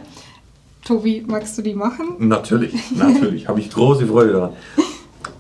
Tobi, 0.84 1.22
magst 1.26 1.58
du 1.58 1.62
die 1.62 1.74
machen? 1.74 2.14
Natürlich, 2.18 2.74
natürlich, 2.96 3.48
habe 3.48 3.60
ich 3.60 3.70
große 3.70 4.06
Freude 4.06 4.32
daran. 4.32 4.52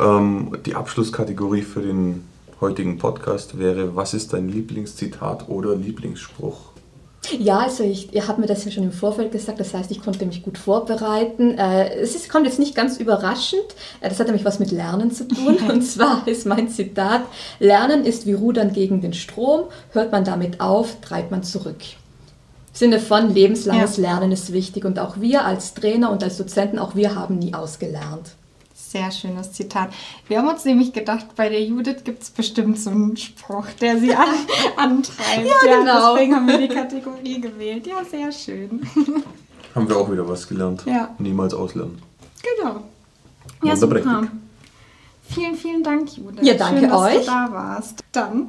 Ähm, 0.00 0.56
die 0.66 0.74
Abschlusskategorie 0.74 1.62
für 1.62 1.80
den 1.80 2.24
heutigen 2.60 2.98
Podcast 2.98 3.58
wäre, 3.58 3.96
was 3.96 4.14
ist 4.14 4.32
dein 4.32 4.48
Lieblingszitat 4.48 5.48
oder 5.48 5.74
Lieblingsspruch? 5.74 6.72
Ja, 7.38 7.60
also 7.60 7.84
ich, 7.84 8.14
ihr 8.14 8.26
habt 8.26 8.38
mir 8.38 8.46
das 8.46 8.64
ja 8.64 8.70
schon 8.70 8.84
im 8.84 8.92
Vorfeld 8.92 9.32
gesagt, 9.32 9.60
das 9.60 9.74
heißt, 9.74 9.90
ich 9.90 10.02
konnte 10.02 10.24
mich 10.26 10.42
gut 10.42 10.58
vorbereiten. 10.58 11.58
Äh, 11.58 11.94
es 11.94 12.14
ist, 12.14 12.28
kommt 12.28 12.46
jetzt 12.46 12.58
nicht 12.58 12.74
ganz 12.74 12.98
überraschend, 12.98 13.62
äh, 14.00 14.08
das 14.08 14.18
hat 14.18 14.26
nämlich 14.26 14.44
was 14.44 14.58
mit 14.58 14.70
Lernen 14.70 15.10
zu 15.10 15.26
tun. 15.26 15.56
Und 15.68 15.82
zwar 15.82 16.26
ist 16.26 16.46
mein 16.46 16.68
Zitat, 16.68 17.22
Lernen 17.58 18.04
ist 18.04 18.26
wie 18.26 18.32
Rudern 18.32 18.72
gegen 18.72 19.00
den 19.00 19.12
Strom, 19.12 19.64
hört 19.92 20.12
man 20.12 20.24
damit 20.24 20.60
auf, 20.60 21.00
treibt 21.00 21.30
man 21.30 21.42
zurück. 21.42 21.80
Im 21.80 22.74
Sinne 22.74 23.00
von 23.00 23.34
lebenslanges 23.34 23.96
Ja. 23.96 24.02
Lernen 24.02 24.32
ist 24.32 24.52
wichtig 24.52 24.84
und 24.84 24.98
auch 24.98 25.20
wir 25.20 25.44
als 25.44 25.74
Trainer 25.74 26.10
und 26.10 26.22
als 26.22 26.36
Dozenten, 26.36 26.78
auch 26.78 26.94
wir 26.94 27.14
haben 27.14 27.38
nie 27.38 27.54
ausgelernt. 27.54 28.30
Sehr 28.88 29.10
schönes 29.10 29.52
Zitat. 29.52 29.90
Wir 30.28 30.38
haben 30.38 30.48
uns 30.48 30.64
nämlich 30.64 30.94
gedacht, 30.94 31.26
bei 31.36 31.50
der 31.50 31.62
Judith 31.62 32.04
gibt 32.04 32.22
es 32.22 32.30
bestimmt 32.30 32.80
so 32.80 32.88
einen 32.88 33.18
Spruch, 33.18 33.66
der 33.82 33.98
sie 33.98 34.14
an, 34.14 34.28
antreibt. 34.78 35.46
Ja, 35.46 35.78
genau. 35.78 36.14
Deswegen 36.14 36.34
haben 36.34 36.48
wir 36.48 36.56
die 36.56 36.68
Kategorie 36.68 37.38
gewählt. 37.38 37.86
Ja, 37.86 38.02
sehr 38.02 38.32
schön. 38.32 38.80
Haben 39.74 39.86
wir 39.86 39.96
auch 39.98 40.10
wieder 40.10 40.26
was 40.26 40.48
gelernt. 40.48 40.82
Ja. 40.86 41.14
Niemals 41.18 41.52
auslernen. 41.52 42.00
Genau. 42.42 42.82
Ja, 43.62 43.76
super. 43.76 44.00
Vielen, 45.28 45.54
vielen 45.54 45.82
Dank, 45.82 46.16
Judith. 46.16 46.40
Ja, 46.42 46.54
danke 46.54 46.80
Schön, 46.80 46.88
dass 46.88 47.00
euch. 47.02 47.18
du 47.18 47.24
da 47.26 47.48
warst. 47.52 48.02
Dann 48.12 48.46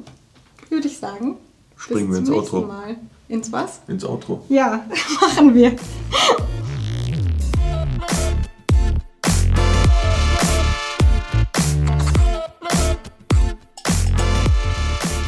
würde 0.70 0.88
ich 0.88 0.96
sagen, 0.96 1.36
Springen 1.76 2.08
bis 2.08 2.14
wir 2.14 2.18
ins 2.20 2.30
Outro. 2.30 2.62
Mal. 2.62 2.96
Ins 3.28 3.52
was? 3.52 3.82
Ins 3.86 4.06
Outro. 4.06 4.42
Ja, 4.48 4.86
machen 5.20 5.54
wir. 5.54 5.76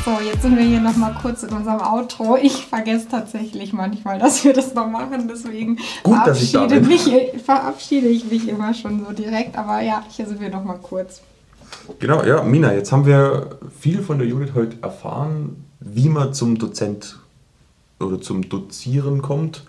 So, 0.05 0.19
jetzt 0.21 0.43
sind 0.43 0.57
wir 0.57 0.65
hier 0.65 0.81
nochmal 0.81 1.15
kurz 1.23 1.45
in 1.45 1.51
unserem 1.51 1.81
Outro. 1.81 2.37
Ich 2.37 2.67
vergesse 2.67 3.07
tatsächlich 3.09 3.73
manchmal, 3.73 4.19
dass 4.19 4.45
wir 4.45 4.53
das 4.53 4.75
noch 4.75 4.89
machen. 4.89 5.29
Deswegen 5.29 5.77
Gut, 6.03 6.17
verabschiede, 6.17 6.81
mich, 6.81 7.09
verabschiede 7.45 8.09
ich 8.09 8.29
mich 8.29 8.49
immer 8.49 8.75
schon 8.75 9.05
so 9.07 9.13
direkt. 9.13 9.57
Aber 9.57 9.81
ja, 9.81 10.03
hier 10.11 10.27
sind 10.27 10.41
wir 10.41 10.51
nochmal 10.51 10.79
kurz. 10.83 11.23
Genau, 12.01 12.25
ja, 12.25 12.43
Mina, 12.43 12.75
jetzt 12.75 12.91
haben 12.91 13.07
wir 13.07 13.59
viel 13.79 14.03
von 14.03 14.19
der 14.19 14.27
Judith 14.27 14.55
heute 14.57 14.77
erfahren, 14.83 15.65
wie 15.79 16.09
man 16.09 16.35
zum 16.35 16.59
Dozent 16.59 17.21
oder 18.01 18.21
zum 18.21 18.49
Dozieren 18.49 19.23
kommt, 19.23 19.63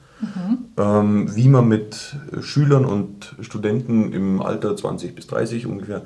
ähm, 0.78 1.36
wie 1.36 1.48
man 1.48 1.68
mit 1.68 2.16
Schülern 2.42 2.86
und 2.86 3.36
Studenten 3.42 4.12
im 4.12 4.42
Alter 4.42 4.76
20 4.76 5.14
bis 5.14 5.28
30 5.28 5.68
ungefähr 5.68 6.02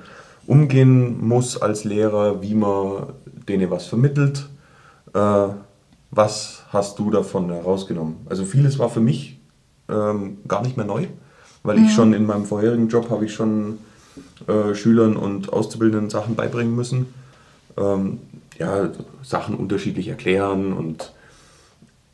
umgehen 0.47 1.25
muss 1.25 1.61
als 1.61 1.85
Lehrer, 1.85 2.41
wie 2.41 2.55
man 2.55 3.07
denen 3.47 3.69
was 3.69 3.87
vermittelt. 3.87 4.47
Äh, 5.13 5.47
was 6.11 6.63
hast 6.69 6.99
du 6.99 7.11
davon 7.11 7.49
herausgenommen? 7.51 8.17
Also 8.29 8.45
vieles 8.45 8.79
war 8.79 8.89
für 8.89 9.01
mich 9.01 9.39
ähm, 9.89 10.37
gar 10.47 10.61
nicht 10.61 10.77
mehr 10.77 10.85
neu, 10.85 11.07
weil 11.63 11.79
ich 11.79 11.93
schon 11.93 12.13
in 12.13 12.25
meinem 12.25 12.45
vorherigen 12.45 12.87
Job 12.87 13.09
habe 13.09 13.25
ich 13.25 13.33
schon 13.33 13.79
äh, 14.47 14.73
Schülern 14.73 15.17
und 15.17 15.51
Auszubildenden 15.51 16.09
Sachen 16.09 16.35
beibringen 16.35 16.75
müssen. 16.75 17.13
Ähm, 17.77 18.19
ja, 18.57 18.89
Sachen 19.21 19.55
unterschiedlich 19.55 20.07
erklären 20.07 20.73
und 20.73 21.13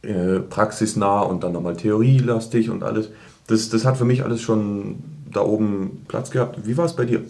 äh, 0.02 0.40
praxisnah 0.40 1.22
und 1.22 1.44
dann 1.44 1.54
nochmal 1.54 1.78
theorielastig 1.78 2.70
und 2.70 2.84
alles. 2.84 3.10
Das, 3.48 3.70
das 3.70 3.86
hat 3.86 3.98
für 3.98 4.06
mich 4.06 4.24
alles 4.24 4.42
schon 4.42 5.04
da 5.32 5.42
oben 5.42 6.06
Platz 6.08 6.32
gehabt. 6.32 6.66
Wie 6.68 6.78
war 6.78 6.86
es 6.86 6.96
bei 6.96 7.06
dir? 7.06 7.24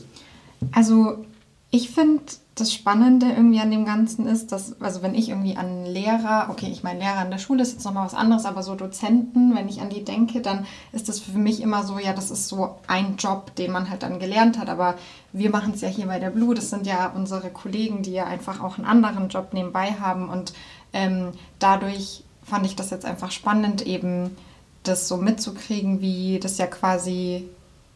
Also 0.72 1.24
ich 1.70 1.92
finde, 1.92 2.24
das 2.56 2.72
Spannende 2.72 3.26
irgendwie 3.28 3.60
an 3.60 3.72
dem 3.72 3.84
Ganzen 3.84 4.28
ist, 4.28 4.52
dass, 4.52 4.80
also 4.80 5.02
wenn 5.02 5.16
ich 5.16 5.30
irgendwie 5.30 5.58
an 5.58 5.86
Lehrer, 5.86 6.48
okay, 6.52 6.68
ich 6.72 6.84
meine 6.84 7.00
Lehrer 7.00 7.18
an 7.18 7.32
der 7.32 7.39
Schule 7.39 7.63
ist 7.63 7.74
jetzt 7.74 7.84
nochmal 7.84 8.06
was 8.06 8.13
anderes, 8.13 8.46
aber 8.46 8.62
so 8.62 8.76
Dozenten, 8.76 9.56
wenn 9.56 9.68
ich 9.68 9.82
an 9.82 9.89
die 9.89 10.04
denke, 10.04 10.39
dann 10.42 10.68
ist 10.92 11.10
das 11.10 11.20
für 11.20 11.38
mich 11.39 11.62
immer 11.62 11.84
so, 11.84 11.98
ja, 11.98 12.13
das 12.13 12.30
ist 12.30 12.48
so 12.48 12.76
ein 12.86 13.16
Job, 13.18 13.56
den 13.56 13.72
man 13.72 13.89
halt 13.89 14.04
dann 14.04 14.20
gelernt 14.20 14.60
hat, 14.60 14.70
aber 14.70 14.96
wir 15.32 15.50
machen 15.50 15.74
es 15.74 15.82
ja 15.82 15.88
hier 15.88 16.06
bei 16.06 16.20
der 16.20 16.30
Blue, 16.30 16.54
das 16.54 16.70
sind 16.70 16.86
ja 16.86 17.08
unsere 17.08 17.50
Kollegen, 17.50 18.04
die 18.04 18.12
ja 18.12 18.26
einfach 18.26 18.62
auch 18.62 18.78
einen 18.78 18.86
anderen 18.86 19.30
Job 19.30 19.54
nebenbei 19.54 19.96
haben. 20.00 20.30
Und 20.30 20.54
ähm, 20.94 21.32
dadurch 21.58 22.24
fand 22.44 22.68
ich 22.68 22.76
das 22.76 22.92
jetzt 22.92 23.06
einfach 23.06 23.32
spannend, 23.32 23.82
eben 23.82 24.38
das 24.84 25.08
so 25.08 25.18
mitzukriegen, 25.18 26.02
wie 26.02 26.39
das 26.39 26.60
ja 26.60 26.68
quasi 26.68 27.50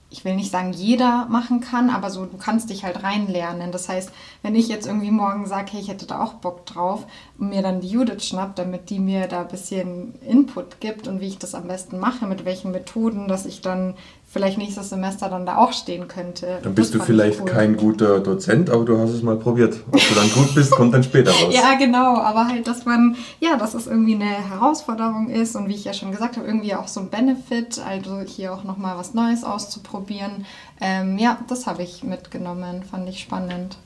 ich 0.10 0.24
will 0.24 0.36
nicht 0.36 0.52
sagen, 0.52 0.72
jeder 0.72 1.26
machen 1.26 1.60
kann, 1.60 1.90
aber 1.90 2.10
so, 2.10 2.26
du 2.26 2.38
kannst 2.38 2.70
dich 2.70 2.86
halt 2.86 3.04
reinlernen. 3.04 3.74
Das 3.74 3.90
heißt, 3.90 4.12
wenn 4.42 4.56
ich 4.56 4.70
jetzt 4.70 4.88
irgendwie 4.88 5.12
morgen 5.12 5.46
sage, 5.46 5.74
hey, 5.74 5.82
ich 5.82 5.90
hätte 5.90 6.06
da 6.06 6.24
auch 6.24 6.36
Bock 6.36 6.66
drauf 6.66 7.06
und 7.38 7.50
mir 7.50 7.62
dann 7.62 7.82
die 7.82 7.90
Judith 7.90 8.24
schnappt, 8.24 8.58
damit 8.58 8.90
die 8.90 9.00
mir 9.00 9.28
da 9.28 9.42
ein 9.42 9.50
bisschen 9.50 10.14
Input 10.22 10.80
gibt 10.80 11.08
und 11.10 11.20
wie 11.20 11.28
ich 11.28 11.40
das 11.40 11.56
am 11.56 11.68
besten 11.68 12.00
mache, 12.00 12.26
mit 12.26 12.46
welchen 12.46 12.72
Methoden, 12.72 13.28
dass 13.28 13.46
ich 13.46 13.62
dann 13.62 13.96
vielleicht 14.30 14.58
nächstes 14.58 14.90
Semester 14.90 15.30
dann 15.30 15.46
da 15.46 15.58
auch 15.58 15.72
stehen 15.72 16.08
könnte. 16.10 16.60
Dann 16.62 16.76
bist 16.76 16.94
du 16.94 17.00
vielleicht 17.00 17.40
cool. 17.40 17.46
kein 17.46 17.78
guter 17.78 18.20
Dozent, 18.20 18.70
aber 18.70 18.84
du 18.84 18.98
hast 18.98 19.12
es 19.12 19.24
mal 19.24 19.38
probiert. 19.38 19.80
Ob 19.88 20.00
du 20.00 20.16
dann 20.16 20.30
gut 20.32 20.54
bist, 20.54 20.72
kommt 20.72 20.94
dann 20.94 21.04
später 21.04 21.32
raus. 21.32 21.54
Ja, 21.58 21.76
genau, 21.76 22.18
aber 22.18 22.48
halt, 22.48 22.68
dass 22.68 22.86
man, 22.86 23.16
ja, 23.40 23.56
dass 23.56 23.74
es 23.74 23.88
irgendwie 23.88 24.16
eine 24.16 24.26
Herausforderung 24.26 25.30
ist 25.30 25.56
und 25.56 25.70
wie 25.70 25.76
ich 25.76 25.86
ja 25.86 25.94
schon 25.94 26.12
gesagt 26.12 26.36
habe, 26.36 26.46
irgendwie 26.46 26.76
auch 26.76 26.90
so 26.90 27.00
ein 27.00 27.10
Benefit, 27.10 27.80
also 27.88 28.20
hier 28.20 28.54
auch 28.54 28.66
nochmal 28.66 28.98
was 28.98 29.14
Neues 29.14 29.46
auszuprobieren. 29.46 30.46
Ähm, 30.82 31.18
ja, 31.18 31.40
das 31.48 31.66
habe 31.66 31.84
ich 31.84 32.04
mitgenommen, 32.04 32.84
fand 32.84 33.08
ich 33.08 33.20
spannend. 33.22 33.78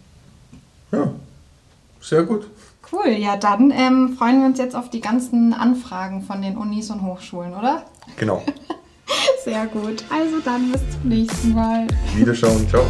ja, 0.91 1.12
sehr 2.01 2.23
gut. 2.23 2.47
Cool, 2.91 3.12
ja, 3.12 3.38
dann 3.38 3.71
ähm, 3.71 4.15
freuen 4.17 4.39
wir 4.41 4.47
uns 4.47 4.58
jetzt 4.58 4.75
auf 4.75 4.89
die 4.89 5.01
ganzen 5.01 5.54
Anfragen 5.54 6.23
von 6.23 6.41
den 6.41 6.58
Unis 6.58 6.89
und 6.89 7.04
Hochschulen, 7.04 7.54
oder? 7.54 7.84
Genau. 8.17 8.43
Sehr 9.43 9.65
gut, 9.67 10.04
also 10.10 10.39
dann 10.45 10.71
bis 10.71 10.82
zum 10.91 11.10
nächsten 11.10 11.54
Mal. 11.54 11.88
Wiederschauen. 12.15 12.67
Ciao. 12.69 12.86